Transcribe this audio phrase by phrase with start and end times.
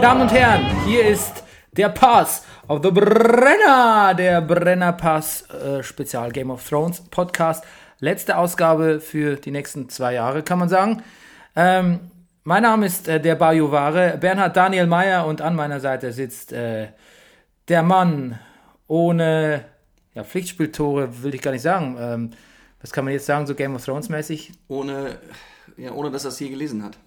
[0.00, 5.82] Meine Damen und Herren, hier ist der Pass of the Brenner, der Brenner Pass äh,
[5.82, 7.62] Spezial Game of Thrones Podcast.
[7.98, 11.02] Letzte Ausgabe für die nächsten zwei Jahre, kann man sagen.
[11.54, 12.00] Ähm,
[12.44, 16.88] mein Name ist äh, der Bajuware, Bernhard Daniel Meyer und an meiner Seite sitzt äh,
[17.68, 18.38] der Mann
[18.86, 19.66] ohne
[20.14, 21.98] ja, Pflichtspieltore, will ich gar nicht sagen.
[22.00, 22.30] Ähm,
[22.80, 24.52] was kann man jetzt sagen, so Game of Thrones mäßig?
[24.66, 25.18] Ohne,
[25.76, 26.96] ja, ohne dass er es je gelesen hat.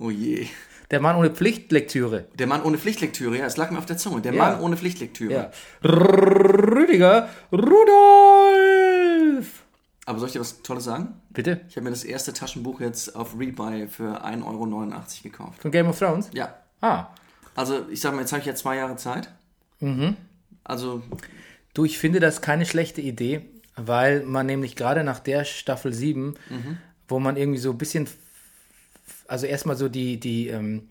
[0.00, 0.46] Oh je.
[0.90, 2.26] Der Mann ohne Pflichtlektüre.
[2.34, 4.20] Der Mann ohne Pflichtlektüre, ja, es lag mir auf der Zunge.
[4.22, 4.50] Der Ja.
[4.50, 5.32] Mann ohne Pflichtlektüre.
[5.32, 5.50] Ja.
[5.88, 9.62] Rüdiger Rudolf.
[10.06, 11.20] Aber soll ich dir was Tolles sagen?
[11.30, 11.60] Bitte?
[11.68, 15.60] Ich habe mir das erste Taschenbuch jetzt auf Rebuy für 1,89 Euro gekauft.
[15.60, 16.30] Von Game of Thrones?
[16.32, 16.54] Ja.
[16.80, 17.08] Ah.
[17.54, 19.28] Also, ich sag mal, jetzt habe ich ja zwei Jahre Zeit.
[19.80, 20.16] Mhm.
[20.64, 21.02] Also,
[21.74, 23.42] Du, ich finde das keine schlechte Idee,
[23.76, 26.34] weil man nämlich gerade nach der Staffel 7,
[27.06, 28.08] wo man irgendwie so ein bisschen,
[29.28, 30.88] also erstmal so die, die, ähm,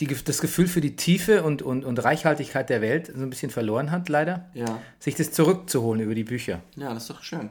[0.00, 3.50] die, das Gefühl für die Tiefe und, und, und Reichhaltigkeit der Welt so ein bisschen
[3.50, 4.80] verloren hat, leider, ja.
[4.98, 6.60] sich das zurückzuholen über die Bücher.
[6.76, 7.50] Ja, das ist doch schön.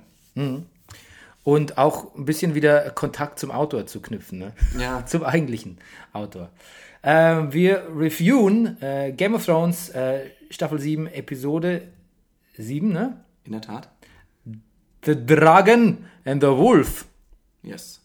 [1.43, 4.53] Und auch ein bisschen wieder Kontakt zum Autor zu knüpfen, ne?
[4.77, 5.05] Ja.
[5.07, 5.77] zum eigentlichen
[6.13, 6.49] Autor.
[7.03, 11.83] Ähm, wir reviewen äh, Game of Thrones äh, Staffel 7, Episode
[12.57, 13.23] 7, ne?
[13.45, 13.89] In der Tat.
[15.05, 17.05] The Dragon and the Wolf.
[17.63, 18.01] Yes.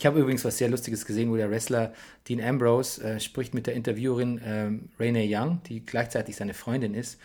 [0.00, 1.92] Ich habe übrigens was sehr Lustiges gesehen, wo der Wrestler
[2.26, 7.20] Dean Ambrose äh, spricht mit der Interviewerin ähm, Renee Young, die gleichzeitig seine Freundin ist.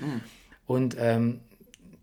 [0.66, 1.40] Und ähm,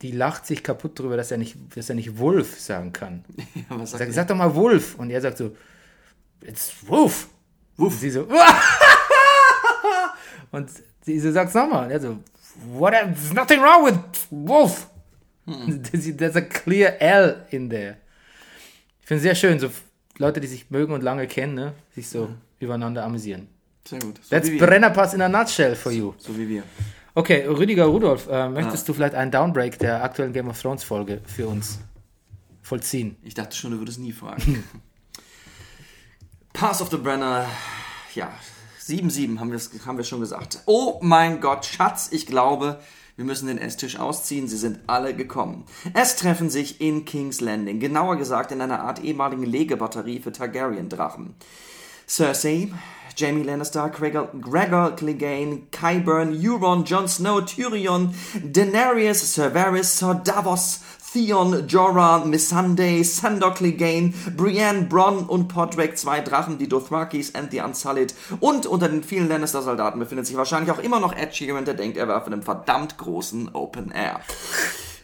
[0.01, 3.23] die lacht sich kaputt darüber, dass er nicht, dass er nicht Wolf sagen kann.
[3.55, 4.95] Ja, was sagt Sag, sag doch mal Wolf.
[4.95, 5.55] Und er sagt so,
[6.41, 7.29] it's Wolf.
[7.77, 8.23] Und sie so,
[10.53, 10.71] und
[11.03, 11.85] sie so, sag's nochmal.
[11.85, 12.17] Und er so,
[12.73, 13.99] what, there's nothing wrong with
[14.31, 14.89] Wolf.
[15.45, 17.99] There's there's a clear L in there.
[19.03, 19.69] Ich finde es sehr schön, so
[20.19, 23.49] Leute, die sich mögen und lange kennen, ne, sich so übereinander amüsieren.
[23.87, 24.21] Sehr gut.
[24.23, 24.49] So That's.
[24.59, 26.15] Brennerpass in a nutshell for you.
[26.19, 26.63] So wie wir.
[27.15, 31.21] Okay, Rüdiger Rudolf, äh, möchtest du vielleicht einen Downbreak der aktuellen Game of Thrones Folge
[31.27, 31.81] für uns
[32.63, 33.17] vollziehen?
[33.23, 34.65] Ich dachte schon, du würdest nie fragen.
[36.55, 37.47] Pass of the Brenner,
[38.15, 38.33] ja,
[38.81, 39.53] 7-7 haben,
[39.87, 40.61] haben wir schon gesagt.
[40.65, 42.81] Oh mein Gott, Schatz, ich glaube,
[43.17, 44.49] wir müssen den Esstisch ausziehen.
[44.49, 45.65] Sie sind alle gekommen.
[45.95, 51.35] Es treffen sich in King's Landing, genauer gesagt in einer Art ehemaligen Legebatterie für Targaryen-Drachen.
[52.09, 52.73] Cersei,
[53.17, 60.81] Jamie Lannister, Gregor, Gregor Clegane, Qyburn, Euron, Jon Snow, Tyrion, Daenerys, Ser Varys, Sir Davos,
[61.13, 67.61] Theon, Jorah, Missandei, Sandor Clegane, Brienne, Bronn und Podrick, zwei Drachen, die Dothrakis and the
[67.61, 68.15] Unsullied.
[68.41, 71.97] Und unter den vielen Lannister-Soldaten befindet sich wahrscheinlich auch immer noch Ed Sheeran, der denkt,
[71.99, 74.21] er wäre auf einem verdammt großen Open Air.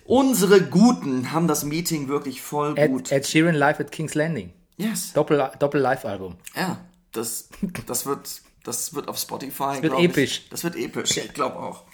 [0.05, 3.13] Unsere Guten haben das Meeting wirklich voll gut.
[3.13, 4.53] Ed, Ed Sheeran live at King's Landing.
[4.79, 5.13] yes.
[5.13, 6.37] Doppel, Doppel Live-Album.
[6.57, 6.79] Ja,
[7.13, 7.51] das,
[7.87, 9.75] das wird, das wird auf Spotify.
[9.83, 10.49] wird glaub ich- episch.
[10.49, 11.85] Das wird episch, ich glaube auch.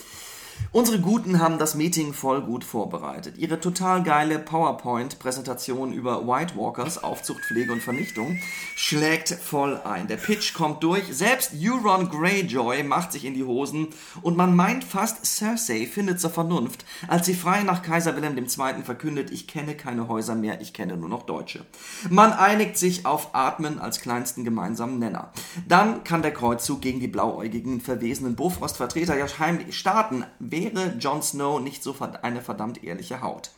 [0.73, 3.39] Unsere Guten haben das Meeting voll gut vorbereitet.
[3.39, 8.39] Ihre total geile PowerPoint-Präsentation über White Walkers, Aufzucht, Pflege und Vernichtung
[8.75, 10.09] schlägt voll ein.
[10.09, 11.05] Der Pitch kommt durch.
[11.13, 13.89] Selbst Euron Greyjoy macht sich in die Hosen
[14.23, 18.83] und man meint fast, Cersei findet zur Vernunft, als sie frei nach Kaiser Wilhelm II.
[18.83, 21.65] verkündet, ich kenne keine Häuser mehr, ich kenne nur noch Deutsche.
[22.11, 25.33] Man einigt sich auf Atmen als kleinsten gemeinsamen Nenner.
[25.69, 31.61] Dann kann der Kreuzzug gegen die blauäugigen, verwesenen Bofrost-Vertreter ja heimlich starten, wäre Jon Snow
[31.61, 33.51] nicht so eine verdammt ehrliche Haut.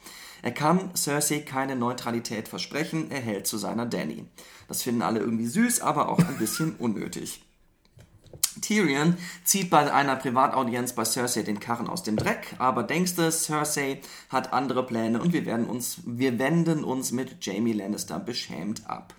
[0.42, 4.26] Er kann Cersei keine Neutralität versprechen, er hält zu seiner Danny.
[4.68, 7.42] Das finden alle irgendwie süß, aber auch ein bisschen unnötig.
[8.60, 14.00] Tyrion zieht bei einer Privataudienz bei Cersei den Karren aus dem Dreck, aber denkste, Cersei
[14.28, 19.14] hat andere Pläne und wir, werden uns, wir wenden uns mit Jamie Lannister beschämt ab.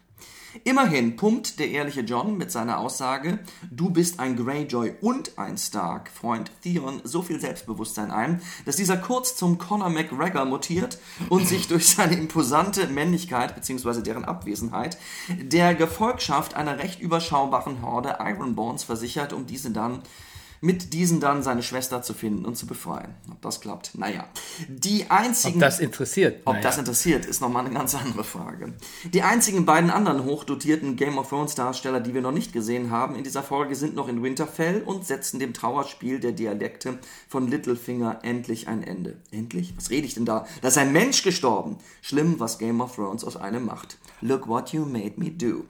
[0.63, 6.09] Immerhin pumpt der ehrliche John mit seiner Aussage, du bist ein Greyjoy und ein Stark,
[6.09, 11.67] Freund Theon, so viel Selbstbewusstsein ein, dass dieser kurz zum Conor McGregor mutiert und sich
[11.67, 14.01] durch seine imposante Männlichkeit bzw.
[14.01, 14.97] deren Abwesenheit
[15.29, 20.01] der Gefolgschaft einer recht überschaubaren Horde Ironborns versichert, um diese dann
[20.61, 23.13] mit diesen dann seine Schwester zu finden und zu befreien.
[23.31, 23.97] Ob das klappt?
[23.97, 24.25] Naja.
[24.67, 25.55] Die einzigen.
[25.55, 26.41] Ob das interessiert?
[26.45, 26.63] Ob Naja.
[26.63, 28.73] das interessiert, ist nochmal eine ganz andere Frage.
[29.13, 33.15] Die einzigen beiden anderen hochdotierten Game of Thrones Darsteller, die wir noch nicht gesehen haben
[33.15, 38.19] in dieser Folge, sind noch in Winterfell und setzen dem Trauerspiel der Dialekte von Littlefinger
[38.23, 39.17] endlich ein Ende.
[39.31, 39.73] Endlich?
[39.77, 40.45] Was rede ich denn da?
[40.61, 41.77] Da ist ein Mensch gestorben.
[42.01, 43.97] Schlimm, was Game of Thrones aus einem macht.
[44.21, 45.65] Look what you made me do.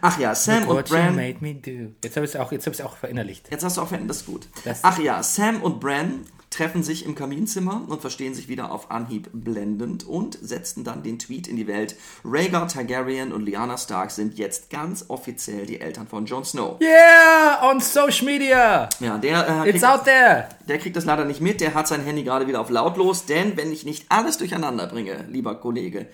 [0.00, 1.16] Ach ja, Sam und What you Bran.
[1.16, 1.92] made me do.
[2.04, 3.50] Jetzt habe ich es auch, jetzt auch verinnerlicht.
[3.50, 4.46] Jetzt hast du auch ist gut.
[4.64, 8.90] Das- Ach ja, Sam und Bran treffen sich im Kaminzimmer und verstehen sich wieder auf
[8.90, 11.94] Anhieb blendend und setzten dann den Tweet in die Welt.
[12.24, 16.80] Rhaegar Targaryen und Lyanna Stark sind jetzt ganz offiziell die Eltern von Jon Snow.
[16.80, 18.88] Yeah, on social media.
[18.98, 20.48] Ja, der, äh, It's kriegt, out there.
[20.66, 21.60] der kriegt das leider nicht mit.
[21.60, 25.26] Der hat sein Handy gerade wieder auf lautlos, denn wenn ich nicht alles durcheinander bringe,
[25.28, 26.06] lieber Kollege,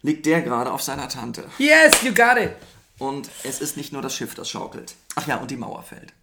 [0.00, 1.44] liegt der gerade auf seiner Tante.
[1.58, 2.52] Yes, you got it.
[2.98, 4.94] Und es ist nicht nur das Schiff, das schaukelt.
[5.16, 6.14] Ach ja, und die Mauer fällt.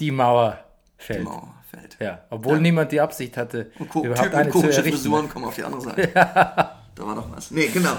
[0.00, 0.58] Die Mauer
[1.02, 1.24] Die fällt.
[1.24, 1.96] Mauer fällt.
[2.00, 4.82] Ja, obwohl niemand die Absicht hatte, Ko überhaupt Typen eine komische.
[4.82, 6.08] Frisuren kommen auf die andere Seite.
[6.94, 7.50] Da war doch was.
[7.50, 7.96] Nee, genau.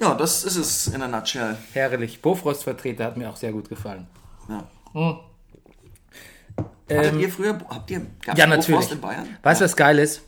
[0.00, 1.56] Ja, das ist es in a nutshell.
[1.72, 2.20] Herrlich.
[2.20, 4.08] Bofrost-Vertreter hat mir auch sehr gut gefallen.
[4.48, 5.20] Ja.
[6.90, 8.90] Hattet ihr früher, habt ihr, Ja, Bofrost natürlich.
[8.92, 9.36] in Bayern?
[9.42, 10.22] Weißt du, was geil ist?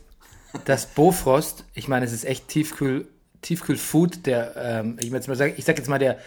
[0.65, 3.07] Das Bofrost, ich meine, es ist echt Tiefkühl,
[3.41, 6.17] Tiefkühl-Food, der, ähm, ich, jetzt mal sag, ich sag jetzt mal der,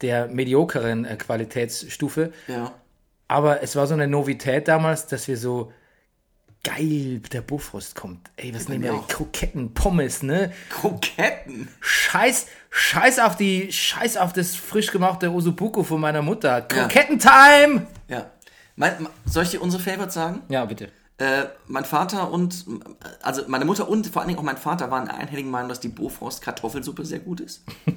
[0.00, 2.32] der mediokeren äh, Qualitätsstufe.
[2.48, 2.72] Ja.
[3.28, 5.72] Aber es war so eine Novität damals, dass wir so
[6.62, 8.30] geil, der Bofrost kommt.
[8.36, 8.94] Ey, was nehmen wir?
[8.94, 9.06] auch.
[9.08, 10.52] Kroketten, Pommes, ne?
[10.70, 11.68] Kroketten.
[11.80, 16.62] Scheiß, scheiß auf die, scheiß auf das frisch gemachte Osubuku von meiner Mutter.
[16.62, 17.86] Krokettentime!
[18.08, 18.30] Ja.
[18.76, 20.42] Mein, ma- soll ich dir unsere Favorites sagen?
[20.48, 20.90] Ja, bitte.
[21.18, 22.64] Äh, mein Vater und,
[23.22, 25.80] also meine Mutter und vor allen Dingen auch mein Vater waren der einhelligen Meinung, dass
[25.80, 27.62] die Bofrost Kartoffelsuppe sehr gut ist.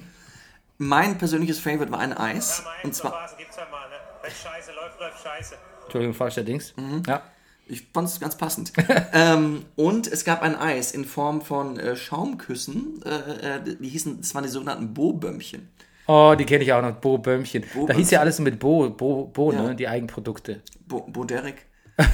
[0.78, 2.64] mein persönliches Favorite war ein Eis.
[2.84, 3.96] Und zwar, gibt's ja mal, ne?
[4.28, 5.56] Wenn scheiße läuft, läuft scheiße.
[5.84, 6.74] Entschuldigung, falscher Dings.
[7.08, 7.24] Ja.
[7.68, 8.74] ich fand es ganz passend.
[9.14, 13.02] ähm, und es gab ein Eis in Form von äh, Schaumküssen.
[13.06, 15.70] Äh, äh, die hießen, das waren die sogenannten Bo-Bömmchen.
[16.08, 17.66] Oh, die kenne ich auch noch, Bo Bömmchen.
[17.88, 19.62] Da hieß ja alles mit Bo, Bo, Bo Ja.
[19.62, 19.76] ne?
[19.76, 20.62] Die Eigenprodukte.
[20.88, 21.66] Bo, Bo Derek.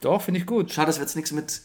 [0.00, 0.72] Doch, finde ich gut.
[0.72, 1.62] Schade, das wird jetzt nichts mit.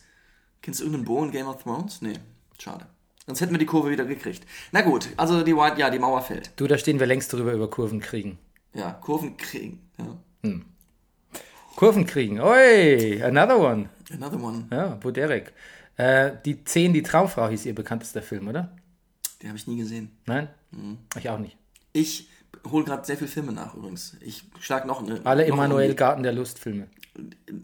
[0.61, 2.01] Kennst du irgendeinen Bo in Game of Thrones?
[2.01, 2.13] Nee,
[2.59, 2.85] schade.
[3.25, 4.45] Sonst hätten wir die Kurve wieder gekriegt.
[4.71, 6.51] Na gut, also die White, ja, die Mauer fällt.
[6.55, 8.37] Du, da stehen wir längst drüber über Kurven kriegen.
[8.73, 9.79] Ja, Kurven kriegen.
[9.97, 10.17] Ja.
[11.75, 12.39] Kurven kriegen.
[12.41, 13.89] Oi, another one.
[14.11, 14.67] Another one.
[14.71, 15.53] Ja, Bo Derek.
[15.97, 18.75] Äh, die Zehn, die Traumfrau hieß ihr bekanntester Film, oder?
[19.41, 20.11] Den habe ich nie gesehen.
[20.25, 20.49] Nein?
[20.71, 20.97] Mhm.
[21.17, 21.57] Ich auch nicht.
[21.93, 22.29] Ich
[22.69, 24.17] hole gerade sehr viele Filme nach übrigens.
[24.21, 25.21] Ich schlag noch eine.
[25.23, 26.87] Alle noch Emanuel Garten der Lust Filme.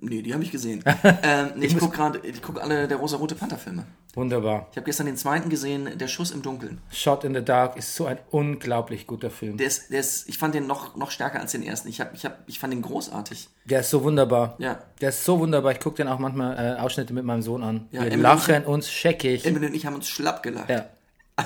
[0.02, 0.84] Nee, die habe ich gesehen.
[1.24, 3.86] ähm, nee, ich gucke gerade, ich gucke alle der rosa-rote Panther-Filme.
[4.14, 4.68] Wunderbar.
[4.72, 6.82] Ich habe gestern den zweiten gesehen, Der Schuss im Dunkeln.
[6.92, 9.58] Shot in the Dark ist so ein unglaublich guter Film.
[9.58, 11.88] Der ist, der ist, ich fand den noch, noch stärker als den ersten.
[11.88, 13.48] Ich, hab, ich, hab, ich fand den großartig.
[13.66, 14.56] Der ist so wunderbar.
[14.58, 14.80] Ja.
[15.00, 15.72] Der ist so wunderbar.
[15.72, 17.88] Ich gucke den auch manchmal äh, Ausschnitte mit meinem Sohn an.
[17.92, 19.46] Ja, Wir Emily lachen uns scheckig.
[19.46, 20.70] Emily und ich haben uns schlapp gelacht.
[20.70, 20.86] Ja.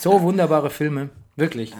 [0.00, 1.10] So wunderbare Filme.
[1.36, 1.72] Wirklich.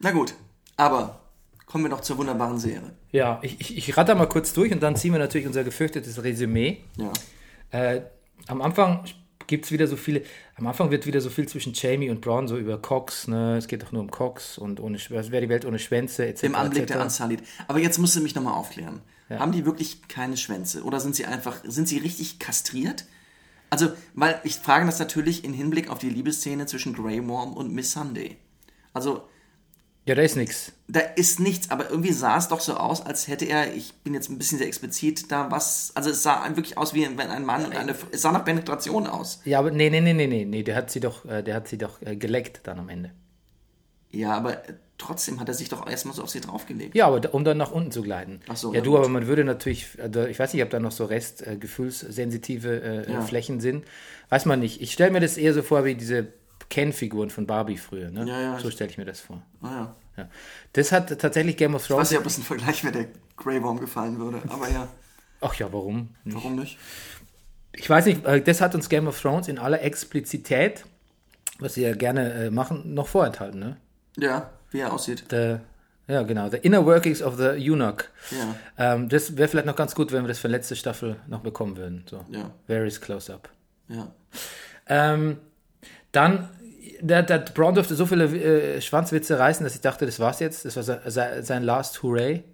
[0.00, 0.34] Na gut,
[0.76, 1.20] aber
[1.66, 2.92] kommen wir noch zur wunderbaren Serie.
[3.10, 6.22] Ja, ich, ich, ich ratter mal kurz durch und dann ziehen wir natürlich unser gefürchtetes
[6.22, 6.78] Resümee.
[6.96, 7.12] Ja.
[7.70, 8.02] Äh,
[8.46, 9.04] am Anfang
[9.46, 10.22] gibt es wieder so viele,
[10.56, 13.56] am Anfang wird wieder so viel zwischen Jamie und Braun so über Cox, ne?
[13.56, 16.44] Es geht doch nur um Cox und ohne was wäre die Welt ohne Schwänze, etc.
[16.44, 16.92] Im Anblick etc.
[16.92, 17.42] der Unsullied.
[17.66, 19.00] Aber jetzt musst du mich nochmal aufklären.
[19.30, 20.84] Haben die wirklich keine Schwänze?
[20.84, 23.04] Oder sind sie einfach, sind sie richtig kastriert?
[23.68, 27.70] Also, weil ich frage das natürlich in Hinblick auf die Liebesszene zwischen Grey Worm und
[27.70, 28.38] Miss Sunday.
[28.94, 29.28] Also,
[30.08, 30.72] Ja, da ist nichts.
[30.88, 34.14] da ist nichts, aber irgendwie sah es doch so aus, als hätte er, ich bin
[34.14, 37.44] jetzt ein bisschen sehr explizit, da was, also es sah wirklich aus wie wenn ein
[37.44, 39.42] Mann und eine, es sah nach Penetration aus.
[39.44, 41.68] Ja, aber nee, nee, nee, nee, nee, nee, der hat sie doch, äh, der hat
[41.68, 43.10] sie doch äh, geleckt dann am Ende.
[44.10, 44.62] Ja, aber
[44.96, 46.94] trotzdem hat er sich doch erstmal so auf sie draufgelegt.
[46.94, 48.40] Ja, aber um dann nach unten zu gleiten.
[48.48, 49.00] Ach so, ja, du, gut.
[49.00, 52.80] aber man würde natürlich, also ich weiß nicht, ob da noch so Rest äh, gefühlssensitive
[53.06, 53.20] äh, Ja.
[53.20, 53.84] Flächen sind.
[54.30, 54.80] Weiß man nicht.
[54.80, 56.28] Ich stelle mir das eher so vor wie diese
[56.70, 58.10] Ken-Figuren von Barbie früher.
[58.10, 58.24] Ne?
[58.26, 59.42] Ja, ja, so ich- stelle ich mir das vor.
[59.62, 59.96] Ah, ja.
[60.16, 60.28] Ja.
[60.72, 62.02] Das hat tatsächlich Game of Ich Thrones.
[62.02, 63.06] weiß nicht, ob es ein Vergleich mit der
[63.36, 64.88] Grey Worm gefallen würde, aber ja,
[65.40, 66.08] Ach ja, warum?
[66.24, 66.76] warum nicht?
[67.72, 70.84] Ich weiß nicht, äh, das hat uns Game of Thrones in aller Explizität,
[71.60, 73.60] was sie ja gerne äh, machen, noch vorenthalten.
[73.60, 73.76] Ne?
[74.16, 75.24] Ja, wie er aussieht.
[75.30, 75.58] The,
[76.08, 76.48] ja, genau.
[76.50, 78.04] The Inner Workings of the Eunuch.
[78.32, 78.56] Ja.
[78.94, 81.76] Ähm, das wäre vielleicht noch ganz gut, wenn wir das für letzte Staffel noch bekommen
[81.76, 82.04] würden.
[82.10, 82.24] So.
[82.30, 82.50] Ja.
[82.66, 83.48] Varys Close-Up.
[83.88, 84.10] Ja.
[84.88, 85.36] Ähm,
[86.10, 86.48] dann,
[87.00, 90.64] der, der Braun durfte so viele äh, Schwanzwitze reißen, dass ich dachte, das war's jetzt.
[90.64, 92.44] Das war se- se- sein Last Hooray.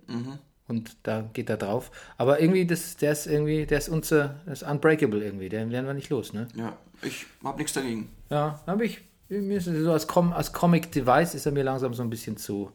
[0.66, 1.90] Und da geht er drauf.
[2.16, 5.48] Aber irgendwie, das, der ist irgendwie, der ist unser, ist unbreakable irgendwie.
[5.50, 6.48] Den werden wir nicht los, ne?
[6.56, 8.10] Ja, ich hab nichts dagegen.
[8.30, 9.00] Ja, habe ich.
[9.28, 12.70] So als, Com als Comic-Device ist er mir langsam so ein bisschen zu,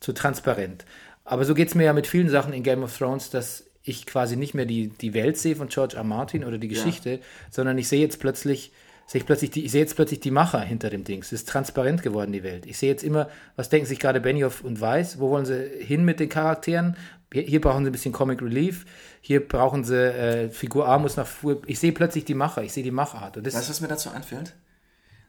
[0.00, 0.84] zu transparent.
[1.24, 4.06] Aber so geht es mir ja mit vielen Sachen in Game of Thrones, dass ich
[4.06, 6.04] quasi nicht mehr die, die Welt sehe von George R.
[6.04, 8.72] Martin oder die Geschichte, sondern ich sehe jetzt plötzlich,
[9.10, 11.26] sehe ich plötzlich die, ich sehe jetzt plötzlich die Macher hinter dem Dings.
[11.32, 12.64] Es ist transparent geworden, die Welt.
[12.64, 16.04] Ich sehe jetzt immer, was denken sich gerade Benioff und Weiss, wo wollen sie hin
[16.04, 16.96] mit den Charakteren?
[17.32, 18.86] Hier, hier brauchen sie ein bisschen Comic Relief,
[19.20, 22.72] hier brauchen sie, äh, Figur A muss nach, vor- ich sehe plötzlich die Macher, ich
[22.72, 23.36] sehe die Machart.
[23.36, 24.54] Und das, Weißt du, was mir dazu einfällt?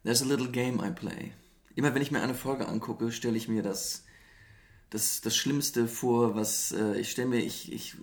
[0.03, 1.31] There's a little game I play.
[1.73, 4.03] Immer wenn ich mir eine Folge angucke, stelle ich mir das,
[4.91, 7.95] das, das Schlimmste vor, was äh, ich stelle mir, ich, ich,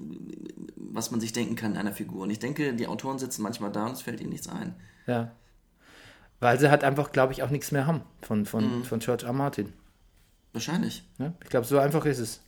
[0.75, 2.23] was man sich denken kann in einer Figur.
[2.23, 4.75] Und ich denke, die Autoren sitzen manchmal da und es fällt ihnen nichts ein.
[5.07, 5.31] Ja.
[6.41, 9.33] Weil sie halt einfach, glaube ich, auch nichts mehr haben von, von, von George R.
[9.33, 9.73] Martin.
[10.53, 11.03] Wahrscheinlich.
[11.19, 11.35] Ne?
[11.43, 12.41] Ich glaube, so einfach ist es.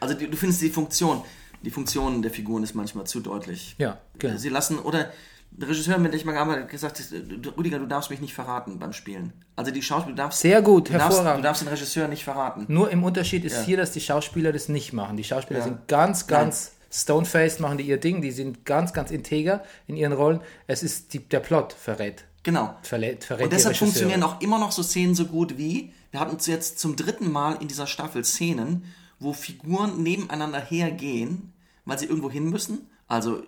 [0.00, 1.22] Also die, du findest die Funktion,
[1.62, 3.74] die Funktion der Figuren ist manchmal zu deutlich.
[3.78, 4.36] Ja, genau.
[4.36, 5.10] Sie lassen, oder
[5.50, 7.02] der Regisseur, mit dem ich mal gearbeitet habe, hat gesagt,
[7.44, 9.32] du- Rüdiger, du darfst mich nicht verraten beim Spielen.
[9.56, 12.64] Also die Schauspieler, du darfst, Sehr gut, du darfst, du darfst den Regisseur nicht verraten.
[12.68, 13.62] Nur im Unterschied ist Ja.
[13.62, 15.16] hier, dass die Schauspieler das nicht machen.
[15.16, 15.64] Die Schauspieler Ja.
[15.64, 18.20] sind ganz, ganz stone-faced, machen die ihr Ding.
[18.22, 20.40] Die sind ganz, ganz integer in ihren Rollen.
[20.66, 22.24] Es ist die, der Plot verrät.
[22.44, 22.76] Genau.
[22.82, 26.36] Verrät, verrät Und deshalb funktionieren auch immer noch so Szenen so gut wie, wir hatten
[26.44, 28.84] jetzt zum dritten Mal in dieser Staffel Szenen,
[29.18, 31.52] wo Figuren nebeneinander hergehen,
[31.84, 32.88] weil sie irgendwo hin müssen.
[33.08, 33.42] Also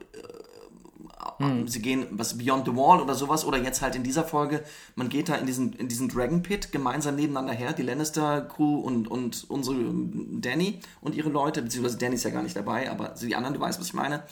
[1.38, 1.68] Hm.
[1.68, 4.62] sie gehen was Beyond the Wall oder sowas oder jetzt halt in dieser Folge,
[4.94, 8.78] man geht da in diesen, in diesen Dragon Pit gemeinsam nebeneinander her, die Lannister Crew
[8.80, 9.76] und, und unsere
[10.40, 13.60] Danny und ihre Leute, beziehungsweise Danny ist ja gar nicht dabei, aber die anderen, du
[13.60, 14.22] weißt, was ich meine.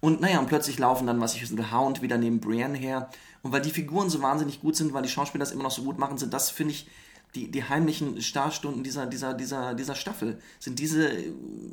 [0.00, 3.08] Und naja, und plötzlich laufen dann, was ich der Hound wieder neben Brienne her.
[3.42, 5.82] Und weil die Figuren so wahnsinnig gut sind, weil die Schauspieler das immer noch so
[5.82, 6.86] gut machen, sind das, finde ich,
[7.34, 10.38] die, die heimlichen Starstunden dieser, dieser, dieser, dieser Staffel.
[10.58, 11.10] Sind diese,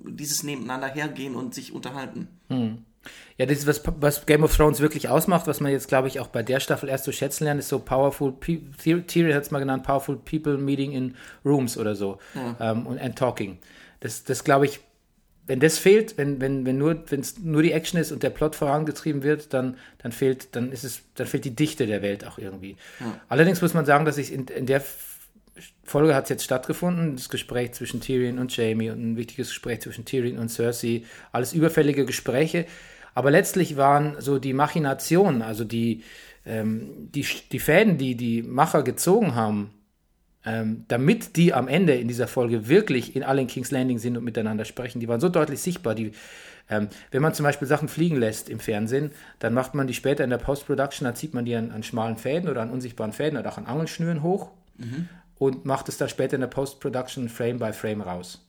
[0.06, 2.28] dieses Nebeneinander hergehen und sich unterhalten.
[3.38, 6.20] Ja, das ist was, was Game of Thrones wirklich ausmacht, was man jetzt, glaube ich,
[6.20, 9.44] auch bei der Staffel erst so schätzen lernt, ist so powerful, pe Tyr- Tyrion hat
[9.44, 12.20] es mal genannt, powerful people meeting in rooms oder so
[12.60, 13.58] ähm, und and talking.
[14.02, 14.80] Das, das glaube ich,
[15.50, 18.30] wenn das fehlt, wenn, wenn, wenn nur, wenn es nur die Action ist und der
[18.30, 22.24] Plot vorangetrieben wird, dann, dann fehlt, dann ist es, dann fehlt die Dichte der Welt
[22.28, 22.78] auch irgendwie.
[23.30, 24.84] Allerdings muss man sagen, dass ich in, in der
[25.84, 29.82] Folge hat es jetzt stattgefunden, das Gespräch zwischen Tyrion und Jamie und ein wichtiges Gespräch
[29.82, 31.02] zwischen Tyrion und Cersei,
[31.32, 32.68] alles überfällige Gespräche.
[33.16, 36.04] Aber letztlich waren so die Machinationen, also die,
[36.46, 39.72] ähm, die, die Fäden, die die Macher gezogen haben,
[40.46, 44.24] ähm, damit die am Ende in dieser Folge wirklich in allen King's Landing sind und
[44.24, 45.96] miteinander sprechen, die waren so deutlich sichtbar.
[45.96, 46.12] Die,
[46.70, 50.24] ähm, wenn man zum Beispiel Sachen fliegen lässt im Fernsehen, dann macht man die später
[50.24, 53.38] in der Post-Production, dann zieht man die an, an schmalen Fäden oder an unsichtbaren Fäden
[53.38, 54.52] oder auch an Angelschnüren hoch
[55.40, 58.46] und macht es dann später in der Post-Production Frame by Frame raus.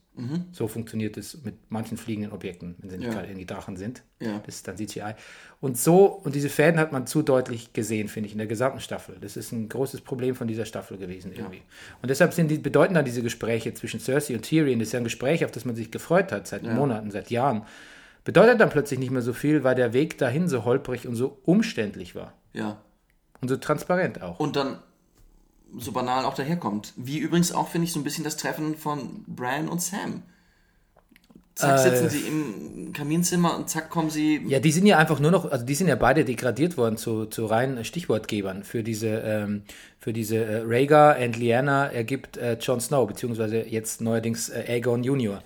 [0.53, 3.13] So funktioniert es mit manchen fliegenden Objekten, wenn sie nicht Ja.
[3.15, 4.03] gerade irgendwie Drachen sind.
[4.21, 4.41] Ja.
[4.45, 5.15] Das ist dann CGI.
[5.61, 8.81] Und so, und diese Fäden hat man zu deutlich gesehen, finde ich, in der gesamten
[8.81, 9.17] Staffel.
[9.21, 11.63] Das ist ein großes Problem von dieser Staffel gewesen irgendwie.
[12.03, 15.01] Und deshalb sind die, bedeuten dann diese Gespräche zwischen Cersei und Tyrion, das ist ja
[15.01, 17.63] ein Gespräch, auf das man sich gefreut hat, seit Monaten, seit Jahren,
[18.25, 21.39] bedeutet dann plötzlich nicht mehr so viel, weil der Weg dahin so holprig und so
[21.45, 22.35] umständlich war.
[22.53, 22.83] Ja.
[23.41, 24.39] Und so transparent auch.
[24.39, 24.81] Und dann
[25.79, 26.93] so banal auch daherkommt.
[26.97, 30.23] Wie übrigens auch, finde ich, so ein bisschen das Treffen von Bran und Sam.
[31.55, 34.41] Zack, sitzen sie im Kaminzimmer und zack, kommen sie.
[34.47, 37.27] Ja, die sind ja einfach nur noch, also die sind ja beide degradiert worden zu,
[37.27, 39.63] zu reinen Stichwortgebern für diese, ähm,
[39.99, 45.05] für diese äh, Rhaegar and Lyanna ergibt äh, Jon Snow, beziehungsweise jetzt neuerdings äh, Aegon
[45.05, 45.43] Junior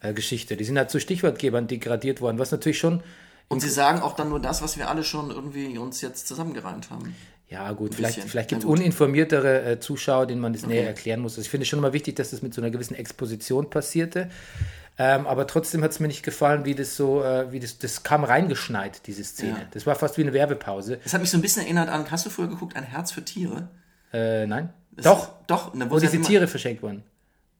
[0.00, 0.56] äh, Geschichte.
[0.56, 3.02] Die sind halt zu Stichwortgebern degradiert worden, was natürlich schon,
[3.48, 6.90] Und sie sagen auch dann nur das, was wir alle schon irgendwie uns jetzt zusammengereimt
[6.90, 7.14] haben.
[7.48, 8.30] Ja gut, vielleicht, bisschen.
[8.30, 10.88] vielleicht gibt es uninformiertere äh, Zuschauer, denen man das näher Okay.
[10.88, 11.32] erklären muss.
[11.32, 14.28] Also ich finde es schon immer wichtig, dass das mit so einer gewissen Exposition passierte.
[14.98, 18.02] Ähm, aber trotzdem hat es mir nicht gefallen, wie das so, äh, wie das, das
[18.02, 19.50] kam reingeschneit, diese Szene.
[19.50, 19.66] Ja.
[19.72, 20.98] Das war fast wie eine Werbepause.
[21.04, 23.22] Das hat mich so ein bisschen erinnert an, hast du früher geguckt, ein Herz für
[23.24, 23.68] Tiere?
[24.12, 24.72] Äh, nein?
[24.92, 27.02] Das- Doch, Doch, ne, wo sie diese immer- Tiere verschenkt wurden.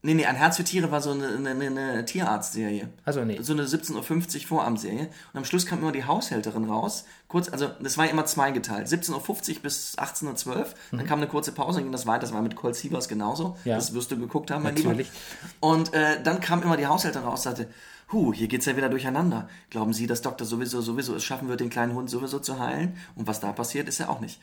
[0.07, 2.89] Nee, nee, ein Herz für Tiere war so eine, eine, eine, Tierarztserie.
[3.05, 3.41] Also nee.
[3.43, 5.09] So eine 17.50 Uhr Vorabendserie.
[5.33, 7.07] Und am Schluss kam immer die Haushälterin raus.
[7.27, 8.87] Kurz, also das war immer zweigeteilt.
[8.87, 10.67] 17.50 Uhr bis 18.12 Uhr.
[10.93, 12.21] Dann kam eine kurze Pause, dann ging das weiter.
[12.21, 13.49] Das war mit Colt Sievers genauso.
[13.49, 13.55] Mhm.
[13.65, 13.75] Ja.
[13.75, 15.09] Das wirst du geguckt haben, mein Natürlich.
[15.09, 15.57] Lieber.
[15.59, 17.69] Und äh, dann kam immer die Haushälterin raus und sagte,
[18.13, 19.49] Huh, hier geht's ja wieder durcheinander.
[19.71, 22.97] Glauben Sie, dass Doktor sowieso, sowieso es schaffen wird, den kleinen Hund sowieso zu heilen?
[23.17, 24.41] Und was da passiert, ist ja auch nicht.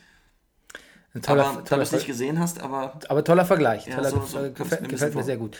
[1.22, 3.86] Toller, aber, da du toller, es nicht gesehen hast, aber aber toller Vergleich.
[3.86, 5.56] Ja, toller, so- so gefällt, gefällt mir sehr gut.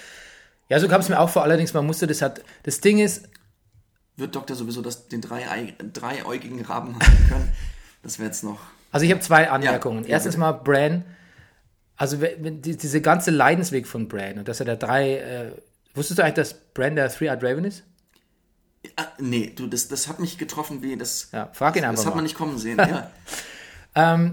[0.68, 1.42] Ja, so kam es mir auch vor.
[1.42, 2.42] Allerdings, man musste das halt.
[2.64, 3.28] Das Ding ist,
[4.16, 7.52] wird Doktor sowieso das, den drei, dreiäugigen Raben haben können?
[8.02, 8.58] Das wäre jetzt noch.
[8.90, 10.04] also ich habe zwei Anmerkungen.
[10.04, 11.04] Ja, Erstens mal Bran.
[11.96, 15.18] Also die, diese ganze Leidensweg von Bran und dass er der drei.
[15.18, 15.52] Äh,
[15.94, 17.84] wusstest du eigentlich, dass Bran der Three-Eyed Raven ist?
[18.96, 21.28] Ah, nee, du, das, das hat mich getroffen wie das.
[21.32, 22.16] Ja, frag ihn das, einfach Das hat mal.
[22.16, 22.78] man nicht kommen sehen.
[23.94, 24.30] ja.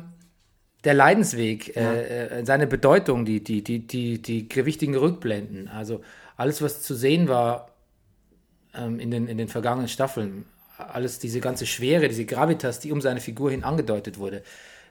[0.83, 6.01] Der Leidensweg, äh, äh, seine Bedeutung, die, die, die, die, die gewichtigen Rückblenden, also
[6.37, 7.69] alles, was zu sehen war
[8.73, 10.45] ähm, in, den, in den vergangenen Staffeln,
[10.77, 14.41] alles diese ganze Schwere, diese Gravitas, die um seine Figur hin angedeutet wurde,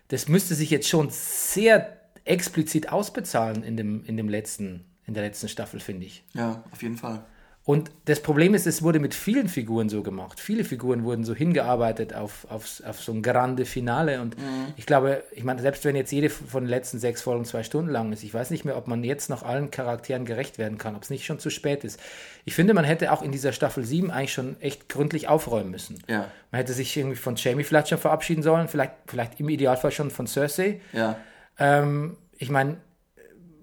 [0.08, 5.24] das müsste sich jetzt schon sehr explizit ausbezahlen in dem, in dem letzten, in der
[5.24, 6.22] letzten Staffel, finde ich.
[6.34, 7.24] ja, auf jeden Fall.
[7.64, 10.40] Und das Problem ist, es wurde mit vielen Figuren so gemacht.
[10.40, 14.22] Viele Figuren wurden so hingearbeitet auf, auf, auf so ein grande Finale.
[14.22, 14.34] Und
[14.76, 17.90] ich glaube, ich meine, selbst wenn jetzt jede von den letzten sechs Folgen zwei Stunden
[17.90, 20.96] lang ist, ich weiß nicht mehr, ob man jetzt noch allen Charakteren gerecht werden kann,
[20.96, 22.00] ob es nicht schon zu spät ist.
[22.46, 26.02] Ich finde, man hätte auch in dieser Staffel 7 eigentlich schon echt gründlich aufräumen müssen.
[26.08, 26.28] Ja.
[26.50, 30.26] Man hätte sich irgendwie von Jamie Fletcher verabschieden sollen, vielleicht, vielleicht im Idealfall schon von
[30.26, 30.80] Cersei.
[30.94, 31.18] Ja.
[31.58, 32.78] Ähm, ich meine,